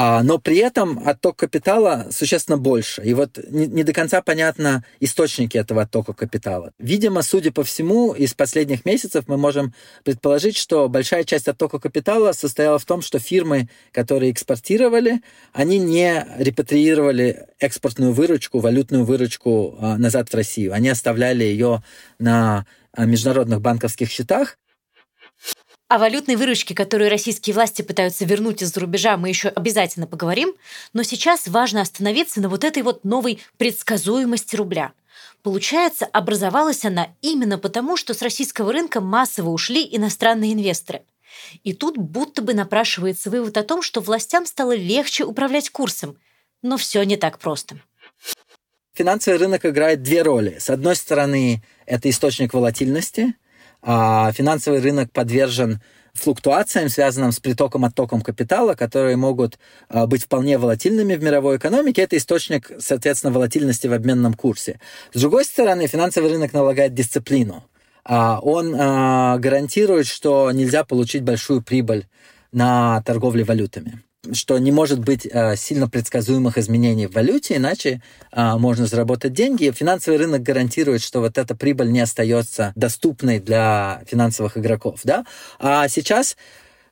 А, 0.00 0.22
но 0.22 0.38
при 0.38 0.58
этом 0.58 1.02
отток 1.04 1.38
капитала 1.38 2.06
существенно 2.12 2.56
больше. 2.56 3.02
И 3.02 3.14
вот 3.14 3.36
не, 3.50 3.66
не 3.66 3.82
до 3.82 3.92
конца 3.92 4.22
понятно 4.22 4.84
источники 5.00 5.58
этого 5.58 5.82
оттока 5.82 6.12
капитала. 6.12 6.72
Видимо, 6.78 7.22
судя 7.22 7.50
по 7.50 7.64
всему, 7.64 8.12
из 8.12 8.32
последних 8.32 8.84
месяцев 8.84 9.24
мы 9.26 9.36
можем 9.36 9.74
предположить, 10.04 10.56
что 10.56 10.88
большая 10.88 11.24
часть 11.24 11.48
оттока 11.48 11.80
капитала 11.80 12.30
состояла 12.30 12.78
в 12.78 12.84
том, 12.84 13.02
что 13.02 13.18
фирмы, 13.18 13.70
которые 13.90 14.30
экспортировали, 14.30 15.20
они 15.52 15.78
не 15.78 16.24
репатриировали 16.38 17.48
экспортную 17.58 18.12
выручку, 18.12 18.60
валютную 18.60 19.04
выручку 19.04 19.78
а, 19.80 19.98
назад 19.98 20.28
в 20.28 20.34
Россию. 20.34 20.74
Они 20.74 20.88
оставляли 20.88 21.42
ее 21.42 21.82
на 22.20 22.66
а, 22.92 23.04
международных 23.04 23.60
банковских 23.60 24.12
счетах, 24.12 24.58
о 25.88 25.96
валютной 25.96 26.36
выручке, 26.36 26.74
которую 26.74 27.08
российские 27.08 27.54
власти 27.54 27.80
пытаются 27.80 28.26
вернуть 28.26 28.62
из-за 28.62 28.78
рубежа, 28.78 29.16
мы 29.16 29.30
еще 29.30 29.48
обязательно 29.48 30.06
поговорим, 30.06 30.54
но 30.92 31.02
сейчас 31.02 31.48
важно 31.48 31.80
остановиться 31.80 32.40
на 32.42 32.50
вот 32.50 32.62
этой 32.62 32.82
вот 32.82 33.04
новой 33.04 33.40
предсказуемости 33.56 34.54
рубля. 34.54 34.92
Получается, 35.42 36.04
образовалась 36.04 36.84
она 36.84 37.08
именно 37.22 37.58
потому, 37.58 37.96
что 37.96 38.12
с 38.12 38.20
российского 38.20 38.70
рынка 38.70 39.00
массово 39.00 39.48
ушли 39.48 39.88
иностранные 39.90 40.52
инвесторы. 40.52 41.02
И 41.64 41.72
тут 41.72 41.96
будто 41.96 42.42
бы 42.42 42.52
напрашивается 42.52 43.30
вывод 43.30 43.56
о 43.56 43.62
том, 43.62 43.80
что 43.80 44.00
властям 44.00 44.44
стало 44.44 44.74
легче 44.74 45.24
управлять 45.24 45.70
курсом. 45.70 46.18
Но 46.60 46.76
все 46.76 47.02
не 47.04 47.16
так 47.16 47.38
просто. 47.38 47.78
Финансовый 48.94 49.36
рынок 49.36 49.64
играет 49.64 50.02
две 50.02 50.22
роли. 50.22 50.58
С 50.58 50.68
одной 50.68 50.96
стороны, 50.96 51.62
это 51.86 52.10
источник 52.10 52.52
волатильности– 52.52 53.34
финансовый 53.82 54.80
рынок 54.80 55.12
подвержен 55.12 55.80
флуктуациям, 56.18 56.88
связанным 56.88 57.32
с 57.32 57.40
притоком, 57.40 57.84
оттоком 57.84 58.20
капитала, 58.20 58.74
которые 58.74 59.16
могут 59.16 59.58
а, 59.88 60.06
быть 60.06 60.24
вполне 60.24 60.58
волатильными 60.58 61.14
в 61.14 61.22
мировой 61.22 61.56
экономике. 61.56 62.02
Это 62.02 62.16
источник, 62.16 62.70
соответственно, 62.78 63.32
волатильности 63.32 63.86
в 63.86 63.92
обменном 63.92 64.34
курсе. 64.34 64.80
С 65.12 65.20
другой 65.20 65.44
стороны, 65.44 65.86
финансовый 65.86 66.30
рынок 66.30 66.52
налагает 66.52 66.94
дисциплину. 66.94 67.64
А, 68.04 68.40
он 68.40 68.74
а, 68.78 69.38
гарантирует, 69.38 70.06
что 70.06 70.50
нельзя 70.50 70.84
получить 70.84 71.22
большую 71.22 71.62
прибыль 71.62 72.06
на 72.52 73.02
торговле 73.02 73.44
валютами 73.44 74.02
что 74.32 74.58
не 74.58 74.72
может 74.72 74.98
быть 74.98 75.26
э, 75.30 75.56
сильно 75.56 75.88
предсказуемых 75.88 76.58
изменений 76.58 77.06
в 77.06 77.14
валюте, 77.14 77.56
иначе 77.56 78.02
э, 78.32 78.54
можно 78.56 78.86
заработать 78.86 79.32
деньги. 79.32 79.70
Финансовый 79.70 80.16
рынок 80.16 80.42
гарантирует, 80.42 81.02
что 81.02 81.20
вот 81.20 81.38
эта 81.38 81.54
прибыль 81.54 81.90
не 81.90 82.00
остается 82.00 82.72
доступной 82.74 83.38
для 83.38 84.02
финансовых 84.06 84.58
игроков. 84.58 85.00
Да? 85.04 85.24
А 85.58 85.88
сейчас 85.88 86.36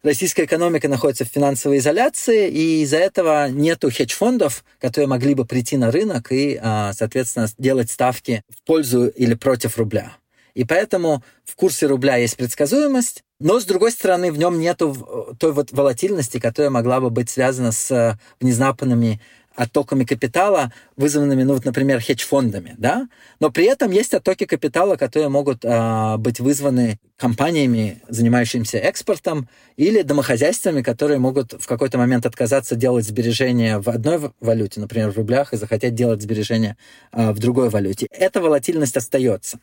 российская 0.03 0.45
экономика 0.45 0.89
находится 0.89 1.25
в 1.25 1.29
финансовой 1.29 1.79
изоляции, 1.79 2.49
и 2.49 2.83
из-за 2.83 2.99
этого 2.99 3.49
нету 3.49 3.91
хедж-фондов, 3.91 4.65
которые 4.81 5.09
могли 5.09 5.35
бы 5.35 5.45
прийти 5.45 5.77
на 5.77 5.91
рынок 5.91 6.31
и, 6.31 6.61
э, 6.63 6.93
соответственно, 6.95 7.49
делать 7.59 7.91
ставки 7.91 8.43
в 8.49 8.65
пользу 8.65 9.09
или 9.09 9.35
против 9.35 9.79
рубля. 9.79 10.17
И 10.55 10.65
поэтому 10.65 11.23
в 11.45 11.55
курсе 11.55 11.87
рубля 11.87 12.17
есть 12.17 12.37
предсказуемость, 12.37 13.25
но, 13.39 13.61
с 13.61 13.65
другой 13.65 13.93
стороны, 13.93 14.33
в 14.33 14.39
нем 14.39 14.59
нет 14.59 14.79
той 14.79 15.53
вот 15.53 15.73
волатильности, 15.73 16.39
которая 16.39 16.71
могла 16.71 17.01
бы 17.01 17.11
быть 17.11 17.29
связана 17.29 17.73
с 17.73 17.91
э, 17.91 18.19
внезапными 18.41 19.21
оттоками 19.57 20.05
капитала, 20.05 20.73
вызванными, 20.97 21.43
ну, 21.43 21.55
вот, 21.55 21.65
например, 21.65 22.01
хедж-фондами, 22.01 22.75
да, 22.79 23.09
но 23.41 23.51
при 23.51 23.65
этом 23.65 23.91
есть 23.91 24.13
оттоки 24.15 24.45
капитала, 24.45 24.97
которые 24.97 25.29
могут 25.29 25.65
э, 25.65 26.17
быть 26.19 26.41
вызваны 26.41 26.99
компаниями, 27.17 28.03
занимающимися 28.09 28.79
экспортом, 28.79 29.49
или 29.77 30.03
домохозяйствами, 30.03 30.83
которые 30.83 31.19
могут 31.19 31.55
в 31.55 31.67
какой-то 31.67 31.97
момент 31.99 32.27
отказаться 32.27 32.77
делать 32.77 33.07
сбережения 33.07 33.79
в 33.79 33.89
одной 33.89 34.31
валюте, 34.41 34.81
например, 34.81 35.11
в 35.11 35.17
рублях, 35.17 35.53
и 35.53 35.57
захотеть 35.57 35.95
делать 35.95 36.23
сбережения 36.23 36.77
э, 37.13 37.33
в 37.33 37.39
другой 37.39 37.71
валюте. 37.71 38.07
Эта 38.11 38.41
волатильность 38.41 38.97
остается. 38.97 39.59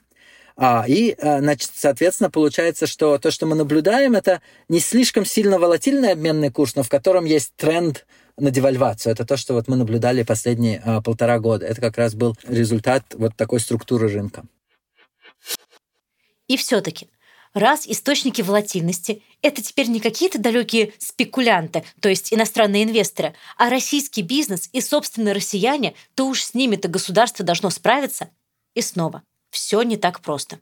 А, 0.56 0.86
и, 0.88 1.12
а, 1.14 1.40
значит, 1.40 1.72
соответственно, 1.74 2.30
получается, 2.30 2.86
что 2.86 3.18
то, 3.18 3.32
что 3.32 3.46
мы 3.46 3.56
наблюдаем, 3.56 4.16
это 4.16 4.42
не 4.70 4.80
слишком 4.80 5.26
сильно 5.26 5.58
волатильный 5.58 6.12
обменный 6.12 6.52
курс, 6.52 6.76
но 6.76 6.84
в 6.84 6.90
котором 6.90 7.26
есть 7.26 7.54
тренд 7.56 8.06
на 8.38 8.52
девальвацию. 8.52 9.14
Это 9.14 9.26
то, 9.26 9.38
что 9.38 9.54
вот 9.54 9.68
мы 9.68 9.76
наблюдали 9.76 10.24
последние 10.24 10.82
а, 10.86 11.02
полтора 11.02 11.40
года. 11.40 11.66
Это 11.66 11.82
как 11.82 11.98
раз 11.98 12.14
был 12.14 12.36
результат 12.48 13.04
вот 13.14 13.36
такой 13.36 13.60
структуры 13.60 14.10
рынка. 14.10 14.44
И 16.48 16.58
все-таки, 16.58 17.10
раз 17.54 17.88
источники 17.88 18.42
волатильности– 18.42 19.24
это 19.42 19.62
теперь 19.62 19.88
не 19.88 20.00
какие-то 20.00 20.40
далекие 20.40 20.94
спекулянты, 21.00 21.84
то 22.00 22.10
есть 22.10 22.34
иностранные 22.34 22.84
инвесторы, 22.84 23.34
а 23.58 23.70
российский 23.70 24.22
бизнес 24.22 24.70
и, 24.72 24.82
собственно, 24.82 25.34
россияне, 25.34 25.96
то 26.16 26.28
уж 26.28 26.44
с 26.44 26.54
ними-то 26.54 26.90
государство 26.90 27.44
должно 27.44 27.70
справиться. 27.72 28.30
И 28.76 28.82
снова– 28.82 29.24
все 29.54 29.84
не 29.84 29.98
так 29.98 30.20
просто. 30.20 30.60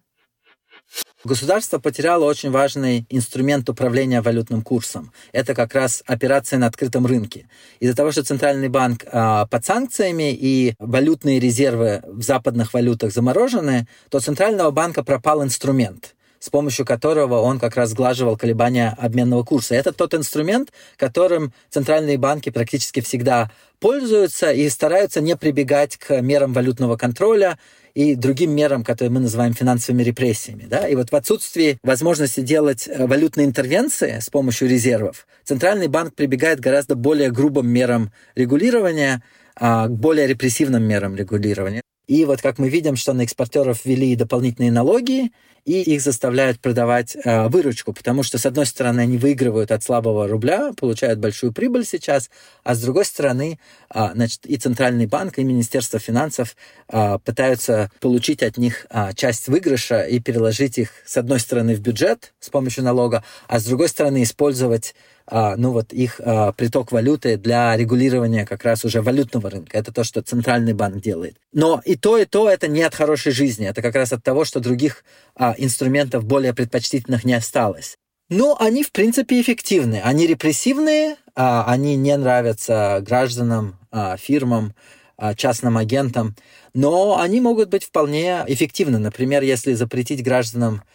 Государство 1.24 1.80
потеряло 1.80 2.26
очень 2.26 2.52
важный 2.52 3.06
инструмент 3.10 3.70
управления 3.70 4.22
валютным 4.22 4.62
курсом. 4.62 5.14
Это 5.32 5.56
как 5.56 5.74
раз 5.74 6.04
операции 6.06 6.58
на 6.58 6.68
открытом 6.68 7.06
рынке. 7.06 7.48
Из-за 7.80 7.96
того, 7.96 8.12
что 8.12 8.24
Центральный 8.24 8.68
банк 8.68 9.06
а, 9.10 9.46
под 9.46 9.64
санкциями 9.64 10.34
и 10.34 10.74
валютные 10.80 11.40
резервы 11.40 12.02
в 12.06 12.22
западных 12.22 12.74
валютах 12.74 13.14
заморожены, 13.14 13.88
то 14.10 14.20
Центрального 14.20 14.72
банка 14.72 15.04
пропал 15.04 15.44
инструмент. 15.44 16.16
с 16.40 16.50
помощью 16.50 16.88
которого 16.88 17.40
он 17.40 17.60
как 17.60 17.76
раз 17.76 17.92
сглаживал 17.92 18.36
колебания 18.36 18.98
обменного 18.98 19.44
курса. 19.44 19.76
Это 19.76 19.94
тот 19.94 20.16
инструмент, 20.16 20.74
которым 20.98 21.54
центральные 21.70 22.18
банки 22.18 22.50
практически 22.50 23.00
всегда 23.00 23.52
пользуются 23.80 24.52
и 24.52 24.68
стараются 24.70 25.22
не 25.22 25.36
прибегать 25.36 25.98
к 25.98 26.20
мерам 26.20 26.54
валютного 26.54 26.98
контроля 26.98 27.60
и 27.94 28.16
другим 28.16 28.52
мерам, 28.52 28.84
которые 28.84 29.12
мы 29.12 29.20
называем 29.20 29.54
финансовыми 29.54 30.04
репрессиями. 30.04 30.66
Да? 30.68 30.88
И 30.88 30.96
вот 30.96 31.12
в 31.12 31.16
отсутствии 31.16 31.78
возможности 31.84 32.42
делать 32.42 32.88
э, 32.88 33.06
валютные 33.06 33.46
интервенции 33.46 34.20
с 34.20 34.30
помощью 34.30 34.70
резервов, 34.70 35.28
Центральный 35.44 35.88
банк 35.88 36.16
прибегает 36.16 36.60
к 36.60 36.64
гораздо 36.64 36.96
более 36.96 37.32
грубым 37.32 37.68
мерам 37.68 38.12
регулирования, 38.36 39.24
а, 39.56 39.88
к 39.88 39.92
более 39.92 40.28
репрессивным 40.28 40.84
мерам 40.84 41.16
регулирования. 41.16 41.82
И 42.08 42.26
вот 42.26 42.42
как 42.42 42.60
мы 42.60 42.70
видим, 42.70 42.96
что 42.96 43.14
на 43.14 43.22
экспортеров 43.22 43.86
ввели 43.86 44.16
дополнительные 44.16 44.72
налоги, 44.72 45.32
и 45.66 45.82
их 45.82 46.02
заставляют 46.02 46.60
продавать 46.60 47.16
э, 47.16 47.48
выручку, 47.48 47.94
потому 47.94 48.24
что, 48.24 48.38
с 48.40 48.46
одной 48.46 48.66
стороны, 48.66 49.02
они 49.02 49.18
выигрывают 49.18 49.72
от 49.72 49.84
слабого 49.84 50.28
рубля, 50.28 50.74
получают 50.76 51.20
большую 51.20 51.54
прибыль 51.54 51.86
сейчас, 51.86 52.32
а 52.64 52.74
с 52.74 52.82
другой 52.82 53.06
стороны, 53.06 53.60
э, 53.94 54.10
значит, 54.16 54.46
и 54.46 54.58
Центральный 54.58 55.06
банк, 55.06 55.38
и 55.38 55.44
Министерство 55.44 56.00
финансов 56.00 56.56
э, 56.90 57.20
пытаются 57.24 57.92
получить 58.00 58.42
от 58.42 58.58
них 58.58 58.88
э, 58.90 59.14
часть 59.16 59.48
выигрыша 59.48 60.02
и 60.02 60.20
переложить 60.20 60.80
их, 60.80 60.90
с 61.06 61.18
одной 61.18 61.40
стороны, 61.40 61.76
в 61.76 61.80
бюджет 61.80 62.34
с 62.40 62.50
помощью 62.50 62.84
налога, 62.84 63.24
а 63.48 63.60
с 63.60 63.66
другой 63.66 63.90
стороны, 63.90 64.24
использовать 64.24 64.96
ну 65.30 65.72
вот 65.72 65.94
их 65.94 66.20
а, 66.24 66.52
приток 66.54 66.92
валюты 66.92 67.38
для 67.38 67.76
регулирования 67.76 68.46
как 68.46 68.64
раз 68.64 68.86
уже 68.86 69.02
валютного 69.02 69.50
рынка. 69.50 69.78
Это 69.78 69.94
то, 69.94 70.04
что 70.04 70.22
центральный 70.22 70.74
банк 70.74 71.02
делает. 71.02 71.38
Но 71.54 71.82
и 71.86 71.96
то, 71.96 72.18
и 72.18 72.26
то 72.26 72.50
это 72.50 72.68
не 72.68 72.84
от 72.84 72.96
хорошей 72.96 73.32
жизни. 73.32 73.68
Это 73.68 73.82
как 73.82 73.96
раз 73.96 74.14
от 74.14 74.24
того, 74.24 74.46
что 74.46 74.60
других 74.60 75.04
а, 75.36 75.56
инструментов 75.58 76.26
более 76.26 76.54
предпочтительных 76.54 77.24
не 77.24 77.34
осталось. 77.34 77.98
Но 78.30 78.56
они, 78.60 78.84
в 78.84 78.92
принципе, 78.92 79.42
эффективны. 79.42 80.02
Они 80.04 80.26
репрессивные, 80.26 81.18
а, 81.36 81.66
они 81.68 81.96
не 81.96 82.16
нравятся 82.16 83.04
гражданам, 83.06 83.78
а, 83.92 84.16
фирмам, 84.18 84.74
а, 85.18 85.36
частным 85.36 85.78
агентам, 85.78 86.36
но 86.74 87.20
они 87.20 87.42
могут 87.42 87.70
быть 87.70 87.84
вполне 87.84 88.44
эффективны. 88.48 88.98
Например, 88.98 89.44
если 89.44 89.74
запретить 89.74 90.24
гражданам 90.24 90.82
а, 90.82 90.86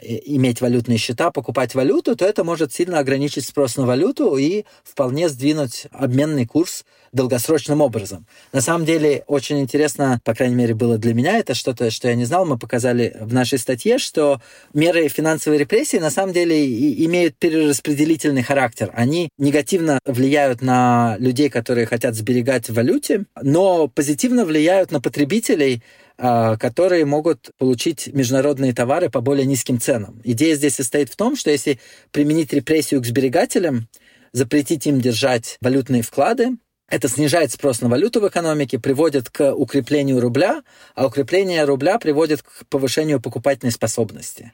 иметь 0.00 0.60
валютные 0.60 0.98
счета, 0.98 1.30
покупать 1.30 1.74
валюту, 1.74 2.16
то 2.16 2.24
это 2.24 2.44
может 2.44 2.72
сильно 2.72 2.98
ограничить 2.98 3.44
спрос 3.44 3.76
на 3.76 3.86
валюту 3.86 4.36
и 4.36 4.64
вполне 4.84 5.28
сдвинуть 5.28 5.86
обменный 5.90 6.46
курс 6.46 6.84
долгосрочным 7.12 7.80
образом. 7.80 8.26
На 8.52 8.60
самом 8.60 8.84
деле, 8.84 9.24
очень 9.26 9.58
интересно, 9.60 10.20
по 10.24 10.34
крайней 10.34 10.54
мере, 10.54 10.74
было 10.74 10.98
для 10.98 11.14
меня, 11.14 11.38
это 11.38 11.54
что-то, 11.54 11.90
что 11.90 12.08
я 12.08 12.14
не 12.14 12.24
знал, 12.24 12.44
мы 12.44 12.58
показали 12.58 13.16
в 13.20 13.32
нашей 13.32 13.58
статье, 13.58 13.98
что 13.98 14.40
меры 14.74 15.08
финансовой 15.08 15.58
репрессии 15.58 15.96
на 15.96 16.10
самом 16.10 16.32
деле 16.32 16.66
имеют 17.04 17.36
перераспределительный 17.36 18.42
характер. 18.42 18.90
Они 18.94 19.30
негативно 19.38 19.98
влияют 20.04 20.62
на 20.62 21.16
людей, 21.18 21.48
которые 21.48 21.86
хотят 21.86 22.14
сберегать 22.14 22.68
в 22.68 22.74
валюте, 22.74 23.24
но 23.42 23.88
позитивно 23.88 24.44
влияют 24.44 24.90
на 24.90 25.00
потребителей, 25.00 25.82
которые 26.16 27.04
могут 27.04 27.50
получить 27.58 28.08
международные 28.12 28.72
товары 28.72 29.10
по 29.10 29.20
более 29.20 29.44
низким 29.46 29.80
ценам. 29.80 30.20
Идея 30.24 30.54
здесь 30.54 30.76
состоит 30.76 31.10
в 31.10 31.16
том, 31.16 31.36
что 31.36 31.50
если 31.50 31.78
применить 32.10 32.52
репрессию 32.52 33.02
к 33.02 33.06
сберегателям, 33.06 33.88
запретить 34.32 34.86
им 34.86 35.00
держать 35.00 35.58
валютные 35.60 36.02
вклады, 36.02 36.56
это 36.88 37.08
снижает 37.08 37.50
спрос 37.50 37.80
на 37.80 37.88
валюту 37.88 38.20
в 38.20 38.28
экономике, 38.28 38.78
приводит 38.78 39.28
к 39.28 39.52
укреплению 39.52 40.20
рубля, 40.20 40.62
а 40.94 41.06
укрепление 41.06 41.64
рубля 41.64 41.98
приводит 41.98 42.42
к 42.42 42.64
повышению 42.68 43.20
покупательной 43.20 43.72
способности. 43.72 44.52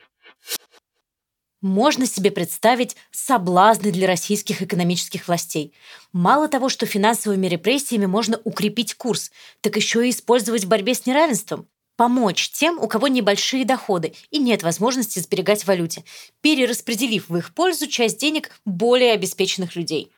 Можно 1.62 2.07
себе 2.07 2.33
представить 2.33 2.96
соблазны 3.12 3.92
для 3.92 4.09
российских 4.09 4.62
экономических 4.62 5.29
властей. 5.29 5.72
Мало 6.12 6.48
того, 6.48 6.68
что 6.68 6.87
финансовыми 6.87 7.46
репрессиями 7.46 8.07
можно 8.07 8.40
укрепить 8.42 8.94
курс, 8.94 9.31
так 9.61 9.77
еще 9.77 10.05
и 10.05 10.11
использовать 10.11 10.64
в 10.64 10.68
борьбе 10.68 10.94
с 10.94 11.07
неравенством. 11.07 11.68
Помочь 11.96 12.51
тем, 12.51 12.81
у 12.81 12.88
кого 12.88 13.07
небольшие 13.07 13.64
доходы 13.64 14.12
и 14.33 14.38
нет 14.38 14.64
возможности 14.64 15.20
сберегать 15.20 15.64
валюте, 15.64 16.03
перераспределив 16.40 17.29
в 17.29 17.37
их 17.37 17.55
пользу 17.55 17.87
часть 17.87 18.18
денег 18.18 18.51
более 18.64 19.12
обеспеченных 19.12 19.77
людей. 19.77 20.11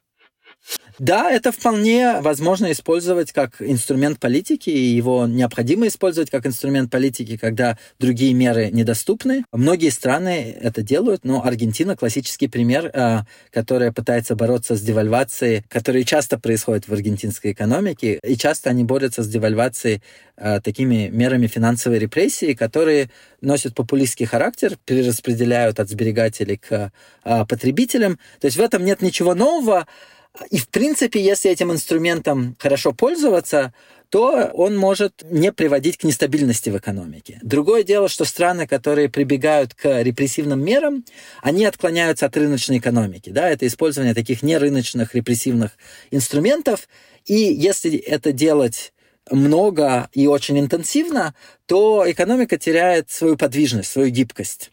Да, 0.99 1.31
это 1.31 1.51
вполне 1.51 2.21
возможно 2.21 2.71
использовать 2.71 3.33
как 3.33 3.61
инструмент 3.61 4.21
политики, 4.21 4.71
и 4.71 4.79
его 4.79 5.27
необходимо 5.27 5.89
использовать 5.89 6.31
как 6.31 6.47
инструмент 6.47 6.91
политики, 6.91 7.37
когда 7.37 7.77
другие 7.99 8.33
меры 8.33 8.71
недоступны. 8.71 9.45
Многие 9.51 9.91
страны 9.91 10.57
это 10.61 10.83
делают, 10.83 11.25
но 11.25 11.45
Аргентина 11.45 11.97
классический 11.97 12.47
пример, 12.47 12.91
э, 12.95 13.23
которая 13.51 13.91
пытается 13.91 14.37
бороться 14.37 14.77
с 14.77 14.83
девальвацией, 14.83 15.65
которые 15.69 16.05
часто 16.05 16.39
происходят 16.39 16.87
в 16.87 16.93
аргентинской 16.93 17.53
экономике, 17.53 18.21
и 18.23 18.37
часто 18.37 18.71
они 18.71 18.85
борются 18.85 19.25
с 19.25 19.29
девальвацией 19.29 20.01
э, 20.37 20.61
такими 20.63 21.09
мерами 21.09 21.49
финансовой 21.49 21.99
репрессии, 21.99 22.55
которые 22.55 23.11
носят 23.41 23.75
популистский 23.75 24.27
характер, 24.27 24.79
перераспределяют 24.85 25.81
от 25.81 25.89
сберегателей 25.91 26.57
к 26.57 26.93
э, 27.25 27.45
потребителям. 27.49 28.19
То 28.41 28.47
есть 28.47 28.57
в 28.57 28.61
этом 28.61 28.85
нет 28.85 29.03
ничего 29.03 29.35
нового, 29.35 29.87
и, 30.51 30.59
в 30.59 30.69
принципе, 30.69 31.23
если 31.23 31.51
этим 31.51 31.73
инструментом 31.73 32.57
хорошо 32.59 32.93
пользоваться, 32.93 33.73
то 34.11 34.51
он 34.55 34.77
может 34.77 35.25
не 35.29 35.53
приводить 35.53 35.97
к 35.97 36.05
нестабильности 36.05 36.71
в 36.71 36.77
экономике. 36.77 37.41
Другое 37.43 37.83
дело, 37.83 38.09
что 38.09 38.25
страны, 38.25 38.67
которые 38.67 39.09
прибегают 39.09 39.75
к 39.75 40.03
репрессивным 40.03 40.65
мерам, 40.65 41.05
они 41.43 41.65
отклоняются 41.65 42.27
от 42.27 42.37
рыночной 42.37 42.79
экономики. 42.79 43.31
Да? 43.31 43.49
Это 43.49 43.67
использование 43.67 44.15
таких 44.15 44.43
нерыночных 44.43 45.15
репрессивных 45.15 45.73
инструментов. 46.11 46.89
И 47.27 47.35
если 47.35 47.97
это 47.97 48.33
делать 48.33 48.93
много 49.31 50.09
и 50.13 50.27
очень 50.27 50.61
интенсивно, 50.61 51.35
то 51.67 52.05
экономика 52.07 52.57
теряет 52.57 53.11
свою 53.11 53.37
подвижность, 53.37 53.91
свою 53.91 54.11
гибкость. 54.11 54.71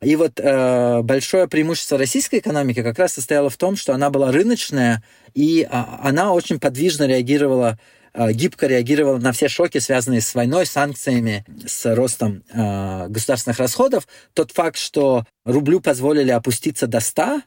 И 0.00 0.14
вот 0.14 0.38
э, 0.38 1.02
большое 1.02 1.48
преимущество 1.48 1.98
российской 1.98 2.38
экономики 2.38 2.82
как 2.82 2.98
раз 2.98 3.14
состояло 3.14 3.50
в 3.50 3.56
том, 3.56 3.76
что 3.76 3.94
она 3.94 4.10
была 4.10 4.30
рыночная, 4.30 5.02
и 5.34 5.62
э, 5.62 5.66
она 5.70 6.32
очень 6.32 6.60
подвижно 6.60 7.04
реагировала 7.04 7.78
э, 8.14 8.32
гибко 8.32 8.68
реагировала 8.68 9.18
на 9.18 9.32
все 9.32 9.48
шоки, 9.48 9.78
связанные 9.78 10.20
с 10.20 10.34
войной, 10.34 10.66
санкциями, 10.66 11.44
с 11.66 11.94
ростом 11.96 12.44
э, 12.52 13.08
государственных 13.08 13.58
расходов. 13.58 14.06
Тот 14.34 14.52
факт, 14.52 14.76
что 14.76 15.24
рублю 15.44 15.80
позволили 15.80 16.30
опуститься 16.30 16.86
до 16.86 17.00
100, 17.00 17.42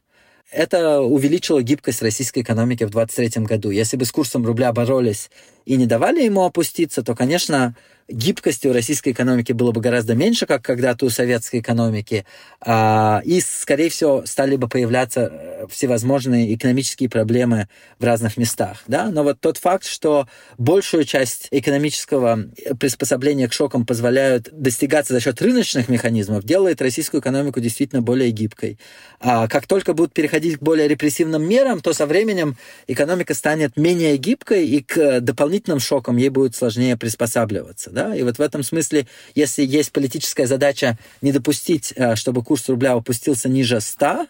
это 0.52 1.00
увеличило 1.00 1.64
гибкость 1.64 2.02
российской 2.02 2.42
экономики 2.42 2.84
в 2.84 2.90
2023 2.90 3.46
году. 3.46 3.70
Если 3.70 3.96
бы 3.96 4.04
с 4.04 4.12
курсом 4.12 4.46
рубля 4.46 4.74
боролись 4.74 5.32
и 5.66 5.78
не 5.78 5.86
давали 5.86 6.24
ему 6.24 6.44
опуститься, 6.44 7.04
то, 7.04 7.16
конечно, 7.16 7.76
гибкости 8.12 8.68
у 8.68 8.74
российской 8.74 9.10
экономики 9.10 9.52
было 9.52 9.72
бы 9.72 9.82
гораздо 9.82 10.16
меньше, 10.16 10.46
как 10.46 10.62
когда-то 10.62 11.06
у 11.06 11.10
советской 11.10 11.60
экономики, 11.60 12.26
а, 12.60 13.22
и, 13.26 13.42
скорее 13.42 13.90
всего, 13.90 14.24
стали 14.26 14.56
бы 14.56 14.68
появляться 14.68 15.32
э, 15.32 15.68
всевозможные 15.70 16.54
экономические 16.54 17.10
проблемы 17.10 17.68
в 18.00 18.04
разных 18.04 18.38
местах. 18.38 18.84
Да? 18.88 19.10
Но 19.10 19.24
вот 19.24 19.40
тот 19.40 19.58
факт, 19.58 19.86
что 19.86 20.28
большую 20.58 21.04
часть 21.04 21.48
экономического 21.52 22.46
приспособления 22.80 23.48
к 23.48 23.54
шокам 23.54 23.86
позволяют 23.86 24.50
достигаться 24.52 25.14
за 25.14 25.20
счет 25.20 25.42
рыночных 25.42 25.90
механизмов, 25.90 26.44
делает 26.44 26.82
российскую 26.82 27.22
экономику 27.22 27.60
действительно 27.60 28.02
более 28.02 28.32
гибкой. 28.32 28.78
А 29.20 29.48
как 29.48 29.68
только 29.68 29.94
будут 29.94 30.14
переходить 30.14 30.58
к 30.58 30.62
более 30.62 30.88
репрессивным 30.88 31.44
мерам, 31.48 31.82
то 31.82 31.94
со 31.94 32.06
временем 32.06 32.58
экономика 32.88 33.34
станет 33.34 33.78
менее 33.78 34.18
гибкой, 34.18 34.68
и 34.68 34.82
к 34.82 35.22
дополнительным 35.22 35.80
шокам 35.80 36.18
ей 36.18 36.30
будет 36.30 36.56
сложнее 36.56 36.98
приспосабливаться. 36.98 37.92
Да? 37.92 38.01
Да? 38.02 38.16
И 38.16 38.24
вот 38.24 38.38
в 38.38 38.42
этом 38.42 38.64
смысле, 38.64 39.06
если 39.36 39.64
есть 39.64 39.92
политическая 39.92 40.48
задача 40.48 40.98
не 41.22 41.32
допустить, 41.32 41.94
э, 41.96 42.16
чтобы 42.16 42.44
курс 42.44 42.68
рубля 42.68 42.94
опустился 42.94 43.48
ниже 43.48 43.80
100, 43.80 44.28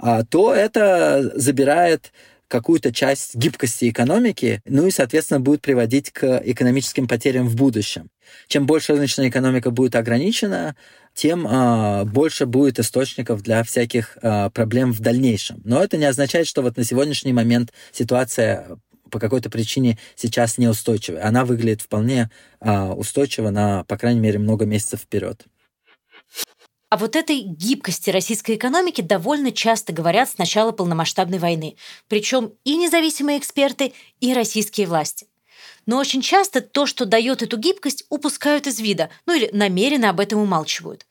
а, 0.00 0.24
то 0.24 0.54
это 0.54 1.32
забирает 1.34 2.12
какую-то 2.48 2.92
часть 2.92 3.34
гибкости 3.34 3.90
экономики, 3.90 4.62
ну 4.64 4.86
и, 4.86 4.90
соответственно, 4.90 5.40
будет 5.40 5.60
приводить 5.60 6.10
к 6.10 6.40
экономическим 6.44 7.08
потерям 7.08 7.48
в 7.48 7.56
будущем. 7.56 8.08
Чем 8.46 8.66
больше 8.66 8.92
рыночная 8.92 9.28
экономика 9.28 9.70
будет 9.70 9.96
ограничена, 9.96 10.76
тем 11.14 11.46
э, 11.46 12.04
больше 12.04 12.46
будет 12.46 12.78
источников 12.78 13.42
для 13.42 13.62
всяких 13.64 14.18
э, 14.22 14.50
проблем 14.50 14.92
в 14.92 15.00
дальнейшем. 15.00 15.60
Но 15.64 15.82
это 15.82 15.96
не 15.96 16.04
означает, 16.04 16.46
что 16.46 16.62
вот 16.62 16.76
на 16.76 16.84
сегодняшний 16.84 17.32
момент 17.32 17.72
ситуация 17.92 18.78
по 19.10 19.18
какой-то 19.18 19.50
причине 19.50 19.98
сейчас 20.14 20.58
неустойчивой. 20.58 21.20
Она 21.20 21.44
выглядит 21.44 21.82
вполне 21.82 22.30
а, 22.60 22.92
устойчиво 22.92 23.50
на, 23.50 23.84
по 23.84 23.96
крайней 23.96 24.20
мере, 24.20 24.38
много 24.38 24.64
месяцев 24.64 25.00
вперед. 25.00 25.46
А 26.90 26.96
вот 26.96 27.16
этой 27.16 27.40
гибкости 27.40 28.08
российской 28.08 28.56
экономики 28.56 29.02
довольно 29.02 29.52
часто 29.52 29.92
говорят 29.92 30.30
с 30.30 30.38
начала 30.38 30.72
полномасштабной 30.72 31.38
войны. 31.38 31.76
Причем 32.08 32.52
и 32.64 32.76
независимые 32.76 33.38
эксперты, 33.38 33.92
и 34.20 34.32
российские 34.32 34.86
власти. 34.86 35.26
Но 35.84 35.98
очень 35.98 36.22
часто 36.22 36.60
то, 36.62 36.86
что 36.86 37.04
дает 37.04 37.42
эту 37.42 37.58
гибкость, 37.58 38.04
упускают 38.08 38.66
из 38.66 38.80
вида, 38.80 39.10
ну 39.26 39.34
или 39.34 39.50
намеренно 39.52 40.10
об 40.10 40.20
этом 40.20 40.40
умалчивают. 40.40 41.06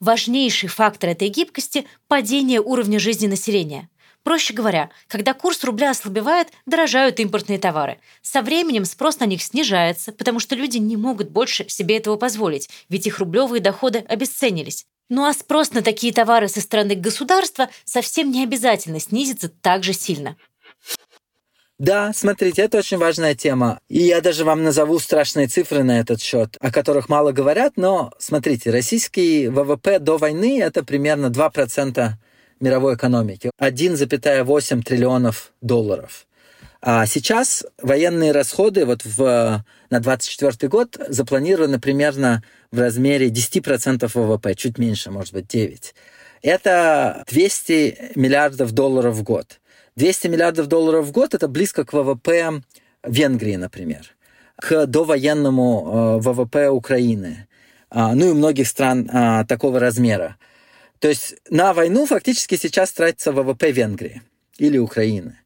Важнейший 0.00 0.68
фактор 0.68 1.10
этой 1.10 1.28
гибкости– 1.28 1.86
падение 2.08 2.60
уровня 2.60 2.98
жизни 2.98 3.26
населения. 3.26 3.88
Проще 4.22 4.54
говоря, 4.54 4.90
когда 5.08 5.34
курс 5.34 5.64
рубля 5.64 5.90
ослабевает, 5.90 6.48
дорожают 6.64 7.18
импортные 7.18 7.58
товары. 7.58 7.98
Со 8.22 8.42
временем 8.42 8.84
спрос 8.84 9.18
на 9.18 9.24
них 9.24 9.42
снижается, 9.42 10.12
потому 10.12 10.38
что 10.38 10.54
люди 10.54 10.78
не 10.78 10.96
могут 10.96 11.30
больше 11.30 11.68
себе 11.68 11.96
этого 11.96 12.16
позволить, 12.16 12.68
ведь 12.88 13.06
их 13.06 13.18
рублевые 13.18 13.60
доходы 13.60 13.98
обесценились. 14.08 14.86
Ну 15.08 15.24
а 15.24 15.32
спрос 15.32 15.72
на 15.72 15.82
такие 15.82 16.12
товары 16.12 16.48
со 16.48 16.60
стороны 16.60 16.94
государства 16.94 17.68
совсем 17.84 18.30
не 18.30 18.44
обязательно 18.44 19.00
снизится 19.00 19.48
так 19.48 19.82
же 19.82 19.92
сильно. 19.92 20.36
Да, 21.78 22.12
смотрите, 22.14 22.62
это 22.62 22.78
очень 22.78 22.96
важная 22.96 23.34
тема. 23.34 23.80
И 23.88 24.02
я 24.02 24.20
даже 24.20 24.44
вам 24.44 24.62
назову 24.62 25.00
страшные 25.00 25.48
цифры 25.48 25.82
на 25.82 25.98
этот 25.98 26.22
счет, 26.22 26.56
о 26.60 26.70
которых 26.70 27.08
мало 27.08 27.32
говорят, 27.32 27.72
но 27.76 28.12
смотрите, 28.18 28.70
российский 28.70 29.48
ВВП 29.48 29.98
до 29.98 30.16
войны 30.16 30.60
это 30.62 30.84
примерно 30.84 31.26
2% 31.26 32.10
мировой 32.62 32.94
экономики. 32.94 33.50
1,8 33.60 34.82
триллионов 34.82 35.52
долларов. 35.60 36.26
А 36.80 37.06
сейчас 37.06 37.64
военные 37.80 38.32
расходы 38.32 38.84
вот 38.86 39.04
в, 39.04 39.64
на 39.90 40.00
2024 40.00 40.68
год 40.68 40.96
запланированы 41.08 41.78
примерно 41.78 42.42
в 42.72 42.80
размере 42.80 43.28
10% 43.28 44.10
ВВП, 44.12 44.54
чуть 44.54 44.78
меньше, 44.78 45.10
может 45.10 45.32
быть, 45.32 45.46
9. 45.46 45.94
Это 46.42 47.24
200 47.28 48.12
миллиардов 48.16 48.72
долларов 48.72 49.14
в 49.14 49.22
год. 49.22 49.60
200 49.96 50.26
миллиардов 50.28 50.66
долларов 50.66 51.06
в 51.06 51.12
год– 51.12 51.34
это 51.34 51.46
близко 51.46 51.84
к 51.84 51.92
ВВП 51.92 52.62
Венгрии, 53.04 53.56
например, 53.56 54.16
к 54.56 54.86
довоенному 54.86 56.18
э, 56.18 56.20
ВВП 56.20 56.70
Украины, 56.70 57.46
а, 57.90 58.14
ну 58.14 58.30
и 58.30 58.34
многих 58.34 58.68
стран 58.68 59.08
а, 59.12 59.44
такого 59.44 59.78
размера. 59.78 60.36
То 61.02 61.08
есть 61.08 61.34
на 61.50 61.74
войну 61.74 62.06
фактически 62.06 62.54
сейчас 62.54 62.92
тратится 62.92 63.32
ВВП 63.32 63.72
Венгрии 63.72 64.22
или 64.56 64.78
Украины 64.78 65.36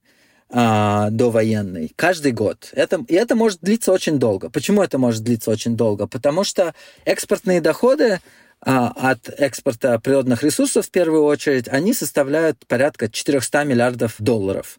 а, 0.51 1.09
довоенный 1.09 1.95
каждый 1.97 2.33
год. 2.33 2.69
Это, 2.73 3.03
и 3.09 3.14
это 3.14 3.37
может 3.37 3.61
длиться 3.62 3.90
очень 3.90 4.19
долго. 4.19 4.51
Почему 4.51 4.83
это 4.83 4.99
может 4.99 5.23
длиться 5.23 5.51
очень 5.51 5.75
долго? 5.75 6.07
Потому 6.07 6.45
что 6.45 6.75
экспортные 7.07 7.62
доходы 7.62 8.21
а, 8.61 8.88
от 8.88 9.31
экспорта 9.31 9.99
природных 9.99 10.42
ресурсов, 10.42 10.88
в 10.88 10.90
первую 10.90 11.25
очередь, 11.25 11.69
они 11.69 11.95
составляют 11.95 12.66
порядка 12.66 13.09
400 13.09 13.64
миллиардов 13.64 14.16
долларов. 14.19 14.79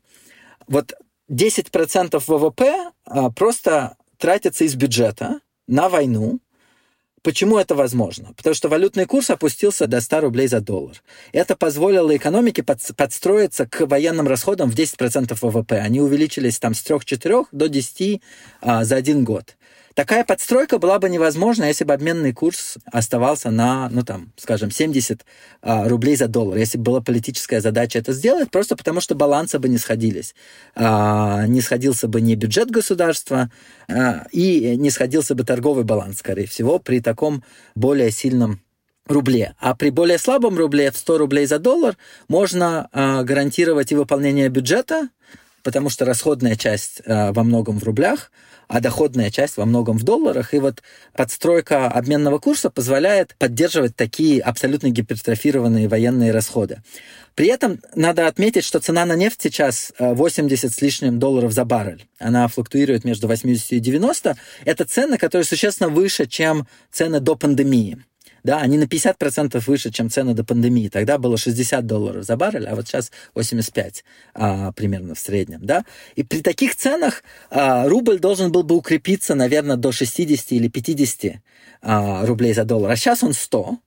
Вот 0.67 0.93
10% 1.27 2.23
ВВП 2.27 2.91
а, 3.03 3.31
просто 3.31 3.97
тратятся 4.19 4.63
из 4.63 4.75
бюджета 4.75 5.39
на 5.67 5.89
войну, 5.89 6.39
Почему 7.23 7.57
это 7.57 7.75
возможно? 7.75 8.33
Потому 8.37 8.53
что 8.53 8.69
валютный 8.69 9.05
курс 9.05 9.29
опустился 9.29 9.87
до 9.87 10.01
100 10.01 10.21
рублей 10.21 10.47
за 10.47 10.61
доллар. 10.61 11.01
Это 11.31 11.55
позволило 11.55 12.15
экономике 12.15 12.63
подстроиться 12.63 13.65
к 13.65 13.85
военным 13.87 14.27
расходам 14.27 14.69
в 14.69 14.75
10% 14.75 15.35
ВВП. 15.41 15.79
Они 15.79 15.99
увеличились 15.99 16.59
там 16.59 16.73
с 16.73 16.85
3-4 16.85 17.47
до 17.51 17.69
10 17.69 18.21
а, 18.61 18.83
за 18.85 18.95
один 18.95 19.23
год. 19.23 19.57
Такая 19.97 20.23
подстройка 20.23 20.77
была 20.77 20.99
бы 20.99 21.09
невозможна, 21.09 21.63
если 21.63 21.83
бы 21.83 21.91
обменный 21.91 22.31
курс 22.31 22.77
оставался 22.85 23.49
на, 23.49 23.89
ну 23.89 24.03
там, 24.03 24.31
скажем, 24.37 24.69
70 24.69 25.25
а, 25.63 25.89
рублей 25.89 26.15
за 26.15 26.27
доллар. 26.27 26.59
Если 26.59 26.77
бы 26.77 26.83
была 26.83 27.01
политическая 27.01 27.61
задача 27.61 27.97
это 27.97 28.13
сделать, 28.13 28.51
просто 28.51 28.75
потому 28.75 29.01
что 29.01 29.15
балансы 29.15 29.57
бы 29.57 29.67
не 29.69 29.79
сходились. 29.79 30.35
А, 30.75 31.47
не 31.47 31.61
сходился 31.61 32.07
бы 32.07 32.21
ни 32.21 32.35
бюджет 32.35 32.69
государства, 32.69 33.49
а, 33.89 34.27
и 34.31 34.75
не 34.77 34.91
сходился 34.91 35.33
бы 35.33 35.43
торговый 35.43 35.83
баланс, 35.83 36.19
скорее 36.19 36.45
всего, 36.45 36.77
при 36.77 36.99
таком 36.99 37.43
более 37.73 38.11
сильном 38.11 38.61
рубле. 39.07 39.55
А 39.57 39.73
при 39.73 39.89
более 39.89 40.19
слабом 40.19 40.59
рубле 40.59 40.91
в 40.91 40.97
100 40.97 41.17
рублей 41.17 41.47
за 41.47 41.57
доллар 41.57 41.97
можно 42.27 42.87
а, 42.91 43.23
гарантировать 43.23 43.91
и 43.91 43.95
выполнение 43.95 44.49
бюджета, 44.49 45.09
потому 45.67 45.89
что 45.89 46.05
расходная 46.05 46.55
часть 46.55 47.01
а, 47.05 47.33
во 47.33 47.43
многом 47.43 47.77
в 47.77 47.83
рублях, 47.83 48.31
а 48.69 48.79
доходная 48.79 49.29
часть 49.29 49.57
во 49.57 49.65
многом 49.65 49.97
в 49.97 50.03
долларах. 50.03 50.53
И 50.53 50.59
вот 50.59 50.81
подстройка 51.11 51.89
обменного 51.89 52.39
курса 52.39 52.69
позволяет 52.69 53.35
поддерживать 53.37 53.93
такие 53.93 54.39
абсолютно 54.39 54.87
гипертрофированные 54.91 55.89
военные 55.89 56.31
расходы. 56.31 56.81
При 57.35 57.47
этом 57.47 57.81
надо 57.95 58.27
отметить, 58.27 58.63
что 58.63 58.79
цена 58.79 59.03
на 59.03 59.17
нефть 59.17 59.41
сейчас 59.41 59.91
80 59.99 60.63
э, 60.63 60.73
с 60.73 60.81
лишним 60.81 61.19
долларов 61.19 61.51
за 61.51 61.65
баррель. 61.65 62.07
Она 62.17 62.47
флуктуирует 62.47 63.03
между 63.03 63.27
80 63.27 63.73
и 63.73 63.79
90. 63.79 64.37
Это 64.63 64.85
цены, 64.85 65.17
которые 65.17 65.43
существенно 65.43 65.89
выше, 65.89 66.27
чем 66.27 66.65
цены 66.93 67.19
до 67.19 67.35
пандемии 67.35 67.97
да, 68.47 68.61
они 68.61 68.77
на 68.77 68.85
50% 68.85 69.61
выше, 69.67 69.91
чем 69.91 70.09
цены 70.09 70.33
до 70.33 70.45
пандемии. 70.45 70.87
Тогда 70.87 71.17
было 71.17 71.37
60 71.37 71.85
долларов 71.85 72.23
за 72.23 72.37
баррель, 72.37 72.65
а 72.65 72.75
вот 72.75 72.87
сейчас 72.87 73.11
85 73.35 74.05
а, 74.33 74.71
примерно 74.71 75.15
в 75.15 75.19
среднем, 75.19 75.59
да. 75.65 75.83
И 76.15 76.23
при 76.23 76.41
таких 76.41 76.77
ценах 76.77 77.23
а, 77.49 77.89
рубль 77.89 78.19
должен 78.19 78.49
был 78.49 78.63
бы 78.63 78.75
укрепиться, 78.75 79.35
наверное, 79.35 79.75
до 79.75 79.91
60 79.91 80.53
или 80.53 80.69
50 80.69 81.41
а, 81.81 82.25
рублей 82.25 82.53
за 82.53 82.63
доллар, 82.63 82.91
а 82.91 82.95
сейчас 82.95 83.21
он 83.21 83.33
100. 83.33 83.79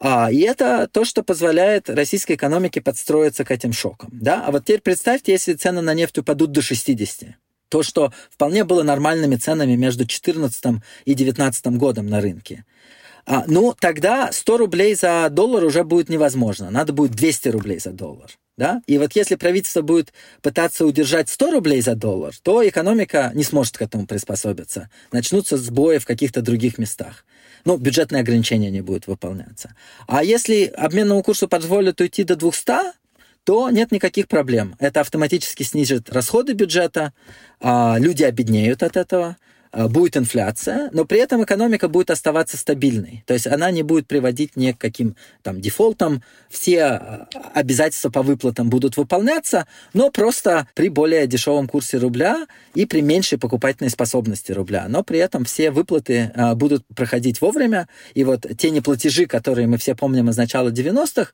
А, 0.00 0.32
и 0.32 0.38
это 0.38 0.88
то, 0.90 1.04
что 1.04 1.22
позволяет 1.22 1.90
российской 1.90 2.32
экономике 2.32 2.80
подстроиться 2.80 3.44
к 3.44 3.50
этим 3.50 3.74
шокам. 3.74 4.08
Да? 4.10 4.42
А 4.46 4.52
вот 4.52 4.64
теперь 4.64 4.80
представьте, 4.80 5.32
если 5.32 5.52
цены 5.52 5.82
на 5.82 5.92
нефть 5.92 6.16
упадут 6.16 6.50
до 6.50 6.62
60. 6.62 7.36
То, 7.68 7.82
что 7.82 8.10
вполне 8.30 8.64
было 8.64 8.82
нормальными 8.82 9.36
ценами 9.36 9.76
между 9.76 10.04
2014 10.04 10.82
и 11.04 11.14
2019 11.14 11.66
годом 11.78 12.06
на 12.06 12.22
рынке. 12.22 12.64
А, 13.24 13.44
ну, 13.46 13.74
тогда 13.78 14.32
100 14.32 14.56
рублей 14.56 14.94
за 14.94 15.28
доллар 15.30 15.64
уже 15.64 15.84
будет 15.84 16.08
невозможно. 16.08 16.70
Надо 16.70 16.92
будет 16.92 17.12
200 17.12 17.48
рублей 17.48 17.78
за 17.78 17.90
доллар. 17.90 18.30
Да? 18.56 18.82
И 18.86 18.98
вот 18.98 19.12
если 19.14 19.36
правительство 19.36 19.80
будет 19.82 20.12
пытаться 20.42 20.84
удержать 20.84 21.28
100 21.28 21.50
рублей 21.52 21.80
за 21.80 21.94
доллар, 21.94 22.34
то 22.42 22.66
экономика 22.66 23.30
не 23.34 23.44
сможет 23.44 23.78
к 23.78 23.82
этому 23.82 24.06
приспособиться. 24.06 24.90
Начнутся 25.10 25.56
сбои 25.56 25.98
в 25.98 26.04
каких-то 26.04 26.42
других 26.42 26.78
местах. 26.78 27.24
Ну, 27.64 27.76
бюджетные 27.76 28.20
ограничения 28.20 28.70
не 28.70 28.80
будут 28.80 29.06
выполняться. 29.06 29.74
А 30.06 30.24
если 30.24 30.64
обменному 30.66 31.22
курсу 31.22 31.48
позволят 31.48 32.00
уйти 32.00 32.24
до 32.24 32.36
200, 32.36 32.92
то 33.44 33.70
нет 33.70 33.92
никаких 33.92 34.28
проблем. 34.28 34.76
Это 34.78 35.00
автоматически 35.00 35.62
снизит 35.62 36.10
расходы 36.10 36.52
бюджета, 36.52 37.12
а 37.60 37.96
люди 37.98 38.22
обеднеют 38.22 38.82
от 38.82 38.96
этого, 38.96 39.36
будет 39.72 40.16
инфляция, 40.16 40.90
но 40.92 41.04
при 41.04 41.18
этом 41.18 41.42
экономика 41.44 41.88
будет 41.88 42.10
оставаться 42.10 42.56
стабильной. 42.56 43.24
То 43.26 43.34
есть 43.34 43.46
она 43.46 43.70
не 43.70 43.82
будет 43.82 44.06
приводить 44.06 44.56
ни 44.56 44.72
к 44.72 44.78
каким 44.78 45.16
там 45.42 45.60
дефолтам, 45.60 46.22
все 46.48 47.00
э, 47.00 47.38
обязательства 47.54 48.10
по 48.10 48.22
выплатам 48.22 48.68
будут 48.68 48.96
выполняться, 48.96 49.66
но 49.94 50.10
просто 50.10 50.68
при 50.74 50.88
более 50.88 51.26
дешевом 51.26 51.68
курсе 51.68 51.98
рубля 51.98 52.46
и 52.74 52.86
при 52.86 53.00
меньшей 53.00 53.38
покупательной 53.38 53.90
способности 53.90 54.52
рубля. 54.52 54.86
Но 54.88 55.02
при 55.02 55.18
этом 55.18 55.44
все 55.44 55.70
выплаты 55.70 56.30
а, 56.34 56.54
будут 56.54 56.84
проходить 56.94 57.40
вовремя, 57.40 57.88
и 58.14 58.24
вот 58.24 58.46
те 58.58 58.70
неплатежи, 58.70 59.26
которые 59.26 59.66
мы 59.66 59.78
все 59.78 59.94
помним 59.94 60.30
из 60.30 60.36
начала 60.36 60.70
90-х, 60.70 61.32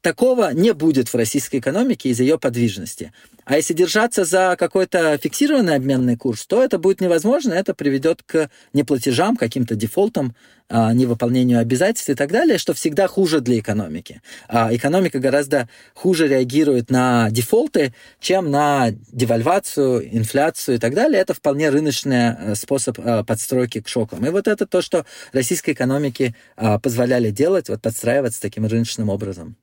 такого 0.00 0.52
не 0.52 0.72
будет 0.72 1.08
в 1.08 1.14
российской 1.14 1.58
экономике 1.58 2.10
из-за 2.10 2.24
ее 2.24 2.38
подвижности. 2.38 3.12
А 3.46 3.54
если 3.54 3.74
держаться 3.74 4.24
за 4.24 4.56
какой-то 4.58 5.16
фиксированный 5.18 5.76
обменный 5.76 6.16
курс, 6.16 6.46
то 6.46 6.62
это 6.62 6.78
будет 6.78 7.00
невозможно, 7.00 7.52
это 7.52 7.74
приведет 7.74 8.24
к 8.24 8.50
неплатежам, 8.72 9.36
каким-то 9.36 9.76
дефолтам, 9.76 10.34
а, 10.68 10.92
невыполнению 10.92 11.60
обязательств 11.60 12.10
и 12.10 12.16
так 12.16 12.32
далее, 12.32 12.58
что 12.58 12.74
всегда 12.74 13.06
хуже 13.06 13.40
для 13.40 13.60
экономики. 13.60 14.20
А 14.48 14.74
экономика 14.74 15.20
гораздо 15.20 15.68
хуже 15.94 16.26
реагирует 16.26 16.90
на 16.90 17.30
дефолты, 17.30 17.94
чем 18.18 18.50
на 18.50 18.90
девальвацию, 19.12 20.16
инфляцию 20.16 20.74
и 20.74 20.78
так 20.80 20.94
далее. 20.94 21.20
Это 21.20 21.32
вполне 21.32 21.70
рыночный 21.70 22.34
э, 22.36 22.54
способ 22.56 22.98
э, 22.98 23.22
подстройки 23.22 23.80
к 23.80 23.86
шокам. 23.86 24.26
И 24.26 24.30
вот 24.30 24.48
это 24.48 24.66
то, 24.66 24.82
что 24.82 25.06
российской 25.32 25.70
экономике 25.70 26.34
а, 26.56 26.80
позволяли 26.80 27.30
делать, 27.30 27.68
вот 27.68 27.80
подстраиваться 27.80 28.42
таким 28.42 28.66
рыночным 28.66 29.08
образом. 29.08 29.56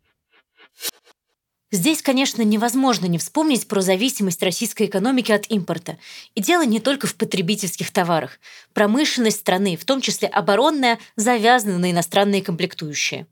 Здесь, 1.74 2.04
конечно, 2.04 2.44
невозможно 2.44 3.08
не 3.08 3.18
вспомнить 3.18 3.68
про 3.68 3.82
зависимость 3.82 4.44
российской 4.44 4.86
экономики 4.86 5.32
от 5.32 5.50
импорта. 5.50 5.98
И 6.36 6.42
дело 6.42 6.64
не 6.64 6.80
только 6.80 7.08
в 7.08 7.16
потребительских 7.16 7.90
товарах. 7.90 8.40
Промышленность 8.74 9.40
страны, 9.40 9.76
в 9.76 9.84
том 9.84 10.00
числе 10.00 10.28
оборонная, 10.28 11.00
завязана 11.16 11.80
на 11.80 11.90
иностранные 11.90 12.44
комплектующие. 12.44 13.26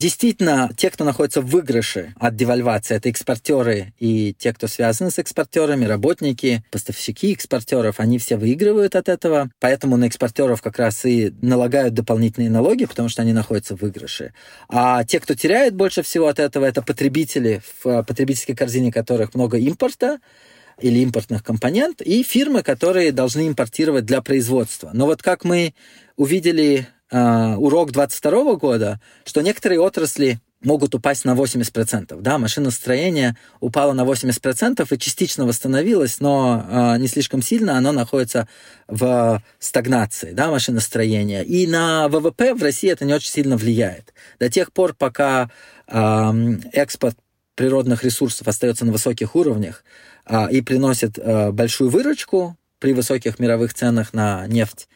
Действительно, 0.00 0.70
те, 0.76 0.90
кто 0.90 1.02
находится 1.02 1.40
в 1.40 1.46
выигрыше 1.46 2.14
от 2.20 2.36
девальвации, 2.36 2.94
это 2.94 3.08
экспортеры 3.08 3.94
и 3.98 4.32
те, 4.38 4.52
кто 4.52 4.68
связаны 4.68 5.10
с 5.10 5.18
экспортерами, 5.18 5.86
работники, 5.86 6.62
поставщики 6.70 7.32
экспортеров, 7.32 7.98
они 7.98 8.18
все 8.18 8.36
выигрывают 8.36 8.94
от 8.94 9.08
этого. 9.08 9.50
Поэтому 9.58 9.96
на 9.96 10.04
экспортеров 10.04 10.62
как 10.62 10.78
раз 10.78 11.04
и 11.04 11.34
налагают 11.42 11.94
дополнительные 11.94 12.48
налоги, 12.48 12.84
потому 12.84 13.08
что 13.08 13.22
они 13.22 13.32
находятся 13.32 13.76
в 13.76 13.80
выигрыше. 13.80 14.34
А 14.68 15.02
те, 15.02 15.18
кто 15.18 15.34
теряет 15.34 15.74
больше 15.74 16.02
всего 16.04 16.28
от 16.28 16.38
этого, 16.38 16.64
это 16.64 16.80
потребители, 16.80 17.60
в 17.82 18.04
потребительской 18.04 18.54
корзине 18.54 18.92
которых 18.92 19.34
много 19.34 19.58
импорта, 19.58 20.20
или 20.80 21.00
импортных 21.00 21.42
компонент, 21.42 22.02
и 22.02 22.22
фирмы, 22.22 22.62
которые 22.62 23.10
должны 23.10 23.48
импортировать 23.48 24.04
для 24.06 24.22
производства. 24.22 24.90
Но 24.94 25.06
вот 25.06 25.24
как 25.24 25.44
мы 25.44 25.74
увидели 26.16 26.86
э, 27.10 27.54
урок 27.56 27.92
22 27.92 28.54
года, 28.56 29.00
что 29.24 29.40
некоторые 29.40 29.80
отрасли 29.80 30.40
могут 30.62 30.94
упасть 30.94 31.24
на 31.24 31.34
80%. 31.34 32.20
Да, 32.20 32.38
машиностроение 32.38 33.36
упало 33.60 33.92
на 33.92 34.02
80% 34.02 34.86
и 34.90 34.98
частично 34.98 35.46
восстановилось, 35.46 36.20
но 36.20 36.64
э, 36.68 36.98
не 36.98 37.06
слишком 37.06 37.42
сильно 37.42 37.78
оно 37.78 37.92
находится 37.92 38.48
в 38.88 39.42
стагнации, 39.58 40.32
да, 40.32 40.50
машиностроения. 40.50 41.42
И 41.42 41.66
на 41.66 42.08
ВВП 42.08 42.54
в 42.54 42.62
России 42.62 42.90
это 42.90 43.04
не 43.04 43.14
очень 43.14 43.30
сильно 43.30 43.56
влияет. 43.56 44.12
До 44.40 44.50
тех 44.50 44.72
пор, 44.72 44.94
пока 44.94 45.50
э, 45.86 46.32
экспорт 46.72 47.16
природных 47.54 48.04
ресурсов 48.04 48.48
остается 48.48 48.84
на 48.84 48.92
высоких 48.92 49.36
уровнях 49.36 49.84
э, 50.26 50.50
и 50.50 50.60
приносит 50.60 51.18
э, 51.18 51.52
большую 51.52 51.90
выручку 51.90 52.56
при 52.80 52.92
высоких 52.92 53.38
мировых 53.38 53.74
ценах 53.74 54.12
на 54.12 54.46
нефть, 54.48 54.88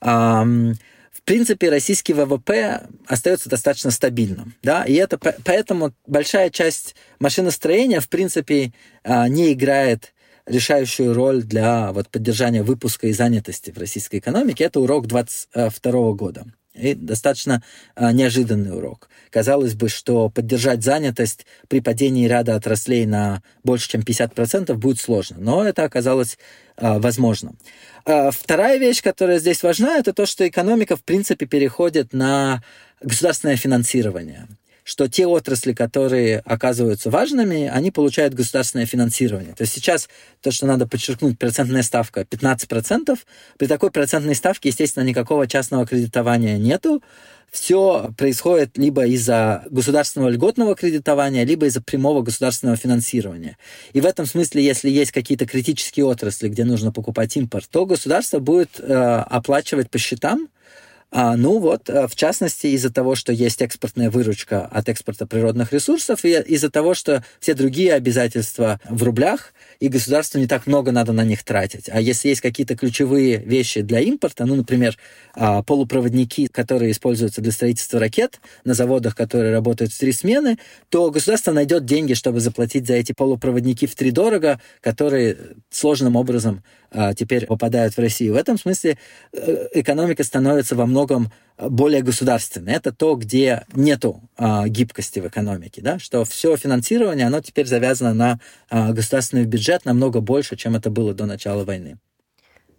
э, 0.00 0.74
в 1.22 1.24
принципе, 1.24 1.70
российский 1.70 2.14
ВВП 2.14 2.82
остается 3.06 3.48
достаточно 3.48 3.92
стабильным. 3.92 4.54
Да? 4.62 4.82
И 4.84 4.94
это 4.94 5.18
поэтому 5.18 5.94
большая 6.04 6.50
часть 6.50 6.96
машиностроения, 7.20 8.00
в 8.00 8.08
принципе, 8.08 8.72
а, 9.04 9.28
не 9.28 9.52
играет 9.52 10.14
решающую 10.46 11.14
роль 11.14 11.44
для 11.44 11.92
вот, 11.92 12.08
поддержания 12.08 12.64
выпуска 12.64 13.06
и 13.06 13.12
занятости 13.12 13.70
в 13.70 13.78
российской 13.78 14.18
экономике. 14.18 14.64
Это 14.64 14.80
урок 14.80 15.06
2022 15.06 16.12
года. 16.14 16.44
И 16.74 16.94
достаточно 16.94 17.62
а, 17.94 18.12
неожиданный 18.12 18.74
урок. 18.74 19.10
Казалось 19.30 19.74
бы, 19.74 19.88
что 19.88 20.30
поддержать 20.30 20.82
занятость 20.82 21.46
при 21.68 21.80
падении 21.80 22.26
ряда 22.26 22.56
отраслей 22.56 23.04
на 23.04 23.42
больше, 23.62 23.90
чем 23.90 24.00
50% 24.00 24.72
будет 24.74 24.98
сложно, 24.98 25.36
но 25.38 25.64
это 25.64 25.84
оказалось 25.84 26.38
а, 26.76 26.98
возможным. 26.98 27.58
А, 28.04 28.30
вторая 28.30 28.78
вещь, 28.78 29.02
которая 29.02 29.38
здесь 29.38 29.62
важна, 29.62 29.98
это 29.98 30.12
то, 30.12 30.24
что 30.24 30.48
экономика, 30.48 30.96
в 30.96 31.04
принципе, 31.04 31.46
переходит 31.46 32.12
на 32.12 32.62
государственное 33.02 33.56
финансирование 33.56 34.48
что 34.84 35.08
те 35.08 35.26
отрасли, 35.26 35.72
которые 35.72 36.40
оказываются 36.40 37.10
важными, 37.10 37.68
они 37.68 37.90
получают 37.90 38.34
государственное 38.34 38.86
финансирование. 38.86 39.54
То 39.54 39.62
есть 39.62 39.74
сейчас 39.74 40.08
то, 40.40 40.50
что 40.50 40.66
надо 40.66 40.86
подчеркнуть, 40.86 41.38
процентная 41.38 41.82
ставка 41.82 42.22
15%. 42.22 43.18
При 43.58 43.66
такой 43.66 43.90
процентной 43.90 44.34
ставке, 44.34 44.70
естественно, 44.70 45.04
никакого 45.04 45.46
частного 45.46 45.86
кредитования 45.86 46.58
нету 46.58 47.02
все 47.52 48.10
происходит 48.16 48.78
либо 48.78 49.06
из-за 49.06 49.64
государственного 49.70 50.30
льготного 50.30 50.74
кредитования, 50.74 51.44
либо 51.44 51.66
из-за 51.66 51.82
прямого 51.82 52.22
государственного 52.22 52.78
финансирования. 52.78 53.58
И 53.92 54.00
в 54.00 54.06
этом 54.06 54.24
смысле, 54.24 54.64
если 54.64 54.88
есть 54.88 55.12
какие-то 55.12 55.46
критические 55.46 56.06
отрасли, 56.06 56.48
где 56.48 56.64
нужно 56.64 56.92
покупать 56.92 57.36
импорт, 57.36 57.68
то 57.70 57.84
государство 57.84 58.38
будет 58.38 58.80
э, 58.80 58.92
оплачивать 58.94 59.90
по 59.90 59.98
счетам, 59.98 60.48
а, 61.14 61.36
ну 61.36 61.58
вот, 61.58 61.90
э, 61.90 62.08
в 62.08 62.16
частности, 62.16 62.68
из-за 62.68 62.90
того, 62.90 63.14
что 63.14 63.34
есть 63.34 63.60
экспортная 63.60 64.08
выручка 64.08 64.64
от 64.64 64.88
экспорта 64.88 65.26
природных 65.26 65.70
ресурсов, 65.70 66.24
и 66.24 66.30
из-за 66.30 66.70
того, 66.70 66.94
что 66.94 67.22
все 67.38 67.52
другие 67.52 67.92
обязательства 67.92 68.80
в 68.88 69.02
рублях, 69.02 69.52
и 69.82 69.88
государству 69.88 70.38
не 70.38 70.46
так 70.46 70.68
много 70.68 70.92
надо 70.92 71.12
на 71.12 71.24
них 71.24 71.42
тратить. 71.42 71.88
А 71.88 72.00
если 72.00 72.28
есть 72.28 72.40
какие-то 72.40 72.76
ключевые 72.76 73.38
вещи 73.38 73.80
для 73.80 73.98
импорта, 73.98 74.46
ну, 74.46 74.54
например, 74.54 74.96
а, 75.34 75.64
полупроводники, 75.64 76.46
которые 76.46 76.92
используются 76.92 77.40
для 77.40 77.50
строительства 77.50 77.98
ракет 77.98 78.38
на 78.64 78.74
заводах, 78.74 79.16
которые 79.16 79.52
работают 79.52 79.92
в 79.92 79.98
три 79.98 80.12
смены, 80.12 80.58
то 80.88 81.10
государство 81.10 81.50
найдет 81.50 81.84
деньги, 81.84 82.14
чтобы 82.14 82.38
заплатить 82.38 82.86
за 82.86 82.94
эти 82.94 83.10
полупроводники 83.10 83.88
в 83.88 83.96
три 83.96 84.12
дорого, 84.12 84.60
которые 84.80 85.36
сложным 85.70 86.14
образом 86.14 86.62
а, 86.92 87.12
теперь 87.12 87.46
попадают 87.46 87.94
в 87.94 87.98
Россию. 87.98 88.34
В 88.34 88.36
этом 88.36 88.58
смысле 88.58 88.98
э, 89.32 89.66
экономика 89.72 90.22
становится 90.22 90.76
во 90.76 90.86
многом 90.86 91.32
более 91.58 92.02
государственной. 92.02 92.72
Это 92.72 92.92
то, 92.92 93.14
где 93.14 93.64
нету 93.72 94.22
а, 94.36 94.66
гибкости 94.68 95.20
в 95.20 95.28
экономике, 95.28 95.82
да, 95.82 95.98
что 95.98 96.24
все 96.24 96.56
финансирование, 96.56 97.26
оно 97.26 97.40
теперь 97.40 97.66
завязано 97.66 98.14
на 98.14 98.40
а, 98.70 98.92
государственный 98.92 99.44
бюджет 99.44 99.84
намного 99.84 100.20
больше, 100.20 100.56
чем 100.56 100.76
это 100.76 100.90
было 100.90 101.14
до 101.14 101.26
начала 101.26 101.64
войны. 101.64 101.98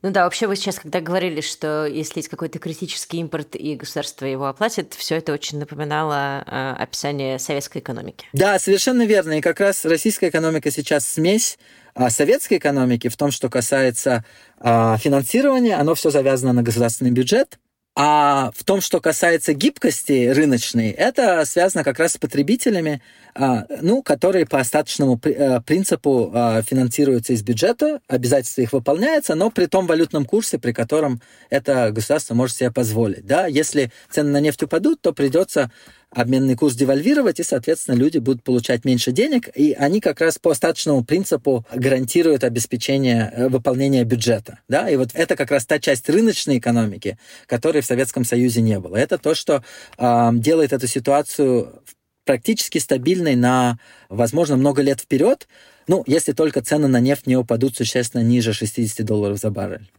Ну 0.01 0.11
да, 0.11 0.25
вообще 0.25 0.47
вы 0.47 0.57
сейчас, 0.57 0.79
когда 0.79 0.99
говорили, 0.99 1.39
что 1.39 1.85
если 1.85 2.19
есть 2.19 2.27
какой-то 2.27 2.59
критический 2.59 3.19
импорт 3.19 3.55
и 3.55 3.75
государство 3.75 4.25
его 4.25 4.47
оплатит, 4.47 4.93
все 4.95 5.15
это 5.15 5.31
очень 5.31 5.59
напоминало 5.59 6.43
э, 6.45 6.73
описание 6.77 7.39
советской 7.39 7.77
экономики. 7.77 8.25
Да, 8.33 8.59
совершенно 8.59 9.05
верно. 9.05 9.37
И 9.37 9.41
как 9.41 9.61
раз 9.61 9.85
российская 9.85 10.27
экономика 10.27 10.71
сейчас 10.71 11.07
смесь 11.07 11.57
а 11.95 12.09
советской 12.09 12.57
экономики 12.57 13.07
в 13.07 13.15
том, 13.15 13.31
что 13.31 13.49
касается 13.49 14.25
а, 14.57 14.97
финансирования, 14.97 15.75
оно 15.75 15.93
все 15.93 16.09
завязано 16.09 16.51
на 16.53 16.63
государственный 16.63 17.11
бюджет. 17.11 17.59
А 17.95 18.51
в 18.55 18.63
том, 18.63 18.81
что 18.81 18.99
касается 18.99 19.53
гибкости 19.53 20.27
рыночной, 20.29 20.89
это 20.89 21.45
связано 21.45 21.83
как 21.83 21.99
раз 21.99 22.13
с 22.13 22.17
потребителями, 22.17 23.03
а, 23.35 23.65
ну, 23.81 24.01
которые 24.01 24.47
по 24.47 24.59
остаточному 24.59 25.19
э, 25.23 25.61
принципу 25.61 26.31
а, 26.33 26.63
финансируются 26.63 27.33
из 27.33 27.43
бюджета, 27.43 27.99
обязательства 28.07 28.61
их 28.61 28.73
выполняются, 28.73 29.35
но 29.35 29.51
при 29.51 29.67
том 29.67 29.85
валютном 29.85 30.25
курсе, 30.25 30.57
при 30.57 30.71
котором 30.71 31.21
это 31.51 31.91
государство 31.91 32.33
может 32.33 32.55
себе 32.55 32.71
позволить. 32.71 33.27
Да? 33.27 33.45
Если 33.45 33.91
цены 34.09 34.31
на 34.31 34.39
нефть 34.39 34.63
упадут, 34.63 34.99
то 35.01 35.13
придется 35.13 35.69
обменный 36.15 36.55
курс 36.55 36.75
девальвировать, 36.75 37.39
и, 37.39 37.43
соответственно, 37.43 37.95
люди 37.95 38.17
будут 38.17 38.43
получать 38.43 38.85
меньше 38.85 39.11
денег, 39.11 39.49
и 39.55 39.73
они 39.73 39.99
как 39.99 40.21
раз 40.21 40.39
по 40.39 40.51
остаточному 40.51 41.03
принципу 41.03 41.65
гарантируют 41.73 42.43
обеспечение 42.43 43.31
э, 43.35 43.47
выполнения 43.49 44.03
бюджета. 44.03 44.59
Да? 44.67 44.89
И 44.89 44.95
вот 44.95 45.09
это 45.13 45.35
как 45.35 45.51
раз 45.51 45.65
та 45.65 45.79
часть 45.79 46.09
рыночной 46.09 46.59
экономики, 46.59 47.17
которой 47.47 47.81
в 47.81 47.85
Советском 47.85 48.25
Союзе 48.25 48.61
не 48.61 48.79
было. 48.79 48.95
Это 48.95 49.17
то, 49.17 49.35
что 49.35 49.63
э, 49.97 50.29
делает 50.33 50.73
эту 50.73 50.87
ситуацию 50.87 51.83
практически 52.25 52.77
стабильной 52.77 53.35
на, 53.35 53.77
возможно, 54.09 54.55
много 54.55 54.81
лет 54.81 55.01
вперед, 55.01 55.47
ну, 55.87 56.03
если 56.07 56.31
только 56.31 56.61
цены 56.61 56.87
на 56.87 56.99
нефть 56.99 57.27
не 57.27 57.35
упадут 57.35 57.75
существенно 57.75 58.21
ниже 58.21 58.53
60 58.53 59.05
долларов 59.05 59.39
за 59.39 59.51
баррель. 59.51 59.89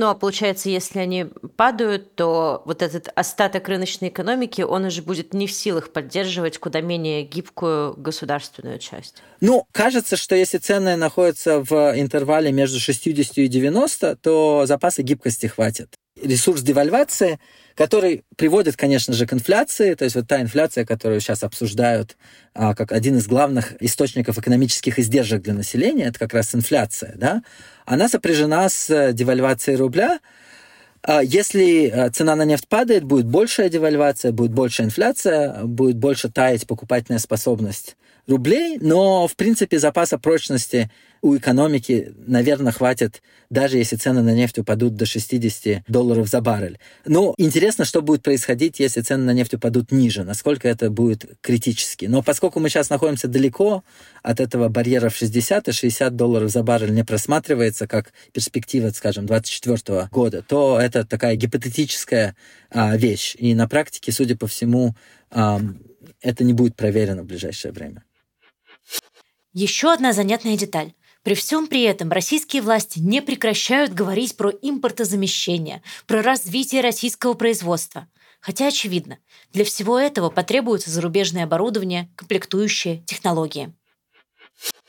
Ну, 0.00 0.08
а 0.08 0.14
получается, 0.14 0.70
если 0.70 0.98
они 0.98 1.26
падают, 1.58 2.14
то 2.14 2.62
вот 2.64 2.80
этот 2.80 3.10
остаток 3.14 3.68
рыночной 3.68 4.08
экономики, 4.08 4.62
он 4.62 4.86
уже 4.86 5.02
будет 5.02 5.34
не 5.34 5.46
в 5.46 5.52
силах 5.52 5.92
поддерживать 5.92 6.56
куда 6.56 6.80
менее 6.80 7.22
гибкую 7.22 7.92
государственную 7.98 8.78
часть. 8.78 9.22
Ну, 9.42 9.66
кажется, 9.72 10.16
что 10.16 10.34
если 10.34 10.56
цены 10.56 10.96
находятся 10.96 11.62
в 11.62 11.92
интервале 12.00 12.50
между 12.50 12.80
60 12.80 13.36
и 13.36 13.46
90, 13.46 14.16
то 14.16 14.64
запаса 14.64 15.02
гибкости 15.02 15.48
хватит. 15.48 15.90
Ресурс 16.18 16.62
девальвации, 16.62 17.38
который 17.74 18.24
приводит, 18.36 18.76
конечно 18.76 19.14
же, 19.14 19.26
к 19.26 19.32
инфляции, 19.32 19.94
то 19.94 20.04
есть 20.04 20.16
вот 20.16 20.28
та 20.28 20.40
инфляция, 20.40 20.84
которую 20.84 21.20
сейчас 21.20 21.42
обсуждают 21.42 22.16
а, 22.54 22.74
как 22.74 22.92
один 22.92 23.16
из 23.16 23.26
главных 23.26 23.80
источников 23.80 24.38
экономических 24.38 24.98
издержек 24.98 25.42
для 25.42 25.54
населения, 25.54 26.04
это 26.04 26.18
как 26.18 26.34
раз 26.34 26.54
инфляция, 26.54 27.14
да, 27.16 27.42
она 27.86 28.08
сопряжена 28.08 28.68
с 28.68 28.88
э, 28.90 29.12
девальвацией 29.12 29.76
рубля. 29.76 30.20
А 31.02 31.22
если 31.22 31.86
э, 31.86 32.10
цена 32.10 32.36
на 32.36 32.44
нефть 32.44 32.68
падает, 32.68 33.04
будет 33.04 33.26
большая 33.26 33.68
девальвация, 33.68 34.32
будет 34.32 34.52
большая 34.52 34.86
инфляция, 34.88 35.64
будет 35.64 35.96
больше 35.96 36.28
таять 36.28 36.66
покупательная 36.66 37.18
способность 37.18 37.96
рублей, 38.28 38.78
но, 38.80 39.26
в 39.26 39.34
принципе, 39.36 39.78
запаса 39.78 40.18
прочности 40.18 40.90
у 41.22 41.36
экономики, 41.36 42.12
наверное, 42.26 42.72
хватит, 42.72 43.22
даже 43.50 43.76
если 43.78 43.96
цены 43.96 44.22
на 44.22 44.34
нефть 44.34 44.58
упадут 44.58 44.94
до 44.94 45.06
60 45.06 45.84
долларов 45.86 46.28
за 46.28 46.40
баррель. 46.40 46.78
Ну, 47.04 47.34
интересно, 47.36 47.84
что 47.84 48.00
будет 48.00 48.22
происходить, 48.22 48.80
если 48.80 49.00
цены 49.00 49.24
на 49.24 49.32
нефть 49.32 49.54
упадут 49.54 49.92
ниже, 49.92 50.24
насколько 50.24 50.68
это 50.68 50.90
будет 50.90 51.24
критически. 51.40 52.06
Но 52.06 52.22
поскольку 52.22 52.60
мы 52.60 52.68
сейчас 52.68 52.90
находимся 52.90 53.28
далеко 53.28 53.84
от 54.22 54.40
этого 54.40 54.68
барьера 54.68 55.08
в 55.08 55.16
60 55.16 55.68
и 55.68 55.72
60 55.72 56.16
долларов 56.16 56.50
за 56.50 56.62
баррель 56.62 56.94
не 56.94 57.04
просматривается 57.04 57.86
как 57.86 58.12
перспектива, 58.32 58.90
скажем, 58.90 59.26
2024 59.26 60.08
года, 60.10 60.42
то 60.42 60.80
это 60.80 61.04
такая 61.04 61.36
гипотетическая 61.36 62.36
а, 62.70 62.96
вещь. 62.96 63.36
И 63.38 63.54
на 63.54 63.68
практике, 63.68 64.12
судя 64.12 64.36
по 64.36 64.46
всему, 64.46 64.94
а, 65.30 65.60
это 66.22 66.44
не 66.44 66.52
будет 66.52 66.76
проверено 66.76 67.22
в 67.22 67.26
ближайшее 67.26 67.72
время. 67.72 68.04
Еще 69.52 69.92
одна 69.92 70.12
занятная 70.12 70.56
деталь. 70.56 70.92
При 71.22 71.34
всем 71.34 71.66
при 71.66 71.82
этом 71.82 72.10
российские 72.10 72.62
власти 72.62 72.98
не 72.98 73.20
прекращают 73.20 73.92
говорить 73.92 74.36
про 74.36 74.50
импортозамещение, 74.50 75.82
про 76.06 76.22
развитие 76.22 76.80
российского 76.80 77.34
производства. 77.34 78.08
Хотя 78.40 78.68
очевидно, 78.68 79.18
для 79.52 79.64
всего 79.64 79.98
этого 79.98 80.30
потребуется 80.30 80.90
зарубежное 80.90 81.44
оборудование, 81.44 82.08
комплектующие, 82.16 83.02
технологии. 83.06 83.70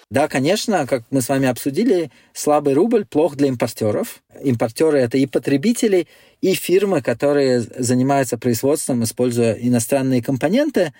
Да, 0.09 0.27
конечно, 0.27 0.85
как 0.87 1.03
мы 1.09 1.21
с 1.21 1.29
вами 1.29 1.47
обсудили, 1.47 2.11
слабый 2.33 2.73
рубль 2.73 3.05
плох 3.05 3.35
для 3.35 3.47
импортеров. 3.47 4.21
Импортеры 4.41 4.99
это 4.99 5.17
и 5.17 5.25
потребители, 5.25 6.05
и 6.41 6.53
фирмы, 6.53 7.01
которые 7.01 7.61
занимаются 7.61 8.37
производством, 8.37 9.03
используя 9.03 9.53
иностранные 9.53 10.21
компоненты. 10.21 10.93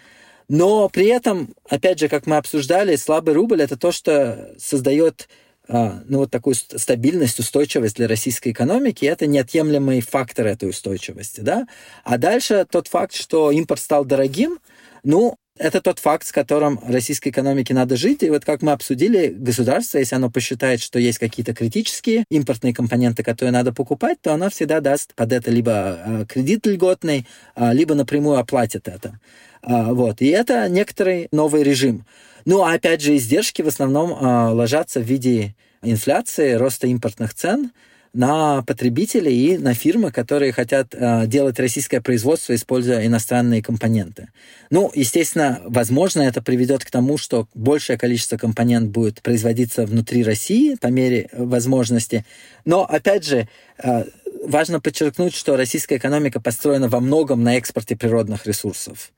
Но 0.52 0.90
при 0.90 1.06
этом, 1.06 1.56
опять 1.70 1.98
же, 1.98 2.10
как 2.10 2.28
мы 2.28 2.36
обсуждали, 2.36 2.98
слабый 2.98 3.34
рубль 3.34 3.62
это 3.62 3.78
то, 3.78 3.94
что 3.94 4.54
создает 4.58 5.30
а, 5.70 6.02
ну, 6.10 6.18
вот 6.18 6.30
такую 6.30 6.56
стабильность, 6.56 7.40
устойчивость 7.40 7.96
для 7.96 8.06
российской 8.10 8.50
экономики, 8.50 9.06
это 9.06 9.28
неотъемлемый 9.28 10.02
фактор 10.02 10.48
этой 10.48 10.70
устойчивости, 10.70 11.40
да. 11.40 11.68
А 12.04 12.18
дальше 12.18 12.68
тот 12.70 12.90
факт, 12.90 13.14
что 13.14 13.50
импорт 13.52 13.80
стал 13.80 14.04
дорогим, 14.04 14.60
ну, 15.06 15.38
это 15.58 15.82
тот 15.82 16.00
факт, 16.00 16.26
с 16.26 16.32
которым 16.32 16.80
российской 16.88 17.30
экономике 17.30 17.74
надо 17.74 17.96
жить. 17.96 18.24
И 18.24 18.30
вот 18.30 18.46
как 18.46 18.62
мы 18.62 18.72
обсудили, 18.72 19.28
государство, 19.28 19.98
если 19.98 20.16
оно 20.16 20.30
посчитает, 20.30 20.82
что 20.82 20.98
есть 20.98 21.20
какие-то 21.20 21.54
критические 21.54 22.26
импортные 22.30 22.74
компоненты, 22.74 23.24
которые 23.24 23.52
надо 23.52 23.74
покупать, 23.74 24.20
то 24.22 24.34
оно 24.34 24.50
всегда 24.50 24.80
даст 24.80 25.14
под 25.14 25.34
это 25.34 25.52
либо 25.52 25.72
а, 25.74 26.26
кредит 26.26 26.66
льготный, 26.66 27.28
а, 27.56 27.74
либо 27.74 27.96
напрямую 27.96 28.40
оплатит 28.40 28.88
это. 28.88 29.20
А, 29.62 29.94
вот. 29.94 30.22
И 30.22 30.28
это 30.28 30.70
некоторый 30.70 31.28
новый 31.32 31.64
режим. 31.64 32.06
Ну, 32.46 32.64
а 32.64 32.74
опять 32.74 33.02
же, 33.02 33.16
издержки 33.16 33.62
в 33.62 33.68
основном 33.68 34.12
ложатся 34.56 35.00
в 35.00 35.04
виде 35.04 35.54
инфляции, 35.84 36.54
роста 36.54 36.88
импортных 36.88 37.36
цен, 37.36 37.72
на 38.13 38.62
потребителей 38.63 39.54
и 39.54 39.58
на 39.58 39.74
фирмы, 39.74 40.12
которые 40.12 40.52
хотят 40.52 40.93
э, 40.93 41.28
делать 41.28 41.60
российское 41.60 42.02
производство, 42.02 42.54
используя 42.54 43.06
иностранные 43.06 43.63
компоненты. 43.63 44.28
Ну, 44.69 44.91
естественно, 44.93 45.62
возможно, 45.65 46.21
это 46.21 46.41
приведет 46.41 46.84
к 46.84 46.91
тому, 46.91 47.17
что 47.17 47.47
большее 47.54 47.97
количество 47.97 48.38
компонент 48.38 48.89
будет 48.89 49.21
производиться 49.21 49.86
внутри 49.86 50.24
России 50.24 50.76
по 50.76 50.88
мере 50.88 51.30
возможности. 51.32 52.26
Но, 52.65 52.84
опять 52.84 53.26
же, 53.26 53.47
э, 53.82 54.04
важно 54.43 54.82
подчеркнуть, 54.82 55.34
что 55.34 55.56
российская 55.56 55.95
экономика 55.95 56.41
построена 56.41 56.89
во 56.89 57.00
многом 57.00 57.43
на 57.43 57.58
экспорте 57.58 57.95
природных 57.95 58.45
ресурсов. 58.45 59.12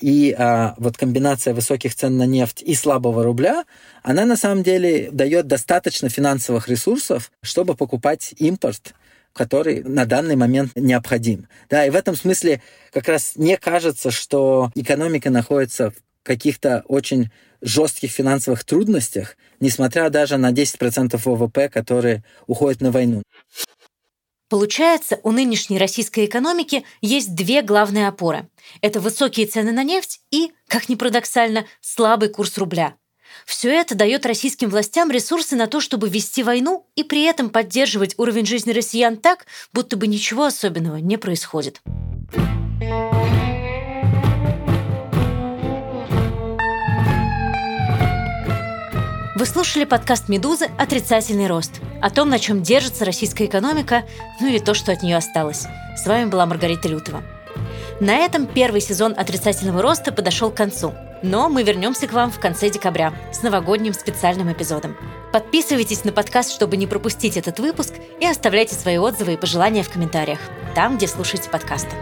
И 0.00 0.34
а, 0.36 0.74
вот 0.78 0.96
комбинация 0.96 1.52
высоких 1.52 1.94
цен 1.94 2.16
на 2.16 2.26
нефть 2.26 2.62
и 2.62 2.74
слабого 2.74 3.22
рубля, 3.22 3.64
она 4.02 4.24
на 4.24 4.36
самом 4.36 4.62
деле 4.62 5.10
дает 5.10 5.46
достаточно 5.46 6.08
финансовых 6.08 6.68
ресурсов, 6.68 7.30
чтобы 7.42 7.74
покупать 7.74 8.34
импорт, 8.38 8.94
который 9.34 9.82
на 9.82 10.06
данный 10.06 10.36
момент 10.36 10.72
необходим. 10.74 11.48
Да, 11.68 11.84
и 11.84 11.90
в 11.90 11.96
этом 11.96 12.16
смысле 12.16 12.62
как 12.92 13.08
раз 13.08 13.32
не 13.36 13.56
кажется, 13.56 14.10
что 14.10 14.70
экономика 14.74 15.30
находится 15.30 15.90
в 15.90 15.94
каких-то 16.22 16.82
очень 16.88 17.30
жестких 17.60 18.10
финансовых 18.10 18.64
трудностях, 18.64 19.36
несмотря 19.60 20.08
даже 20.08 20.38
на 20.38 20.50
10% 20.50 21.20
ВВП, 21.22 21.68
которые 21.68 22.24
уходят 22.46 22.80
на 22.80 22.90
войну. 22.90 23.22
Получается, 24.50 25.20
у 25.22 25.30
нынешней 25.30 25.78
российской 25.78 26.26
экономики 26.26 26.84
есть 27.00 27.36
две 27.36 27.62
главные 27.62 28.08
опоры. 28.08 28.48
Это 28.82 28.98
высокие 28.98 29.46
цены 29.46 29.70
на 29.70 29.84
нефть 29.84 30.20
и, 30.32 30.52
как 30.66 30.88
ни 30.88 30.96
парадоксально, 30.96 31.66
слабый 31.80 32.30
курс 32.30 32.58
рубля. 32.58 32.96
Все 33.46 33.70
это 33.70 33.94
дает 33.94 34.26
российским 34.26 34.68
властям 34.68 35.08
ресурсы 35.08 35.54
на 35.54 35.68
то, 35.68 35.80
чтобы 35.80 36.08
вести 36.08 36.42
войну 36.42 36.84
и 36.96 37.04
при 37.04 37.22
этом 37.22 37.48
поддерживать 37.48 38.18
уровень 38.18 38.44
жизни 38.44 38.72
россиян 38.72 39.16
так, 39.16 39.46
будто 39.72 39.96
бы 39.96 40.08
ничего 40.08 40.46
особенного 40.46 40.96
не 40.96 41.16
происходит. 41.16 41.80
Вы 49.40 49.46
слушали 49.46 49.86
подкаст 49.86 50.28
«Медузы. 50.28 50.66
Отрицательный 50.76 51.46
рост» 51.46 51.80
о 52.02 52.10
том, 52.10 52.28
на 52.28 52.38
чем 52.38 52.62
держится 52.62 53.06
российская 53.06 53.46
экономика, 53.46 54.04
ну 54.38 54.48
или 54.48 54.58
то, 54.58 54.74
что 54.74 54.92
от 54.92 55.02
нее 55.02 55.16
осталось. 55.16 55.66
С 55.96 56.06
вами 56.06 56.26
была 56.26 56.44
Маргарита 56.44 56.88
Лютова. 56.88 57.22
На 58.00 58.16
этом 58.16 58.46
первый 58.46 58.82
сезон 58.82 59.14
«Отрицательного 59.16 59.80
роста» 59.80 60.12
подошел 60.12 60.50
к 60.50 60.56
концу. 60.56 60.92
Но 61.22 61.48
мы 61.48 61.62
вернемся 61.62 62.06
к 62.06 62.12
вам 62.12 62.30
в 62.30 62.38
конце 62.38 62.68
декабря 62.68 63.14
с 63.32 63.40
новогодним 63.40 63.94
специальным 63.94 64.52
эпизодом. 64.52 64.94
Подписывайтесь 65.32 66.04
на 66.04 66.12
подкаст, 66.12 66.52
чтобы 66.52 66.76
не 66.76 66.86
пропустить 66.86 67.38
этот 67.38 67.60
выпуск, 67.60 67.94
и 68.20 68.26
оставляйте 68.26 68.74
свои 68.74 68.98
отзывы 68.98 69.32
и 69.32 69.38
пожелания 69.38 69.82
в 69.82 69.88
комментариях, 69.88 70.40
там, 70.74 70.98
где 70.98 71.08
слушаете 71.08 71.48
подкасты. 71.48 71.96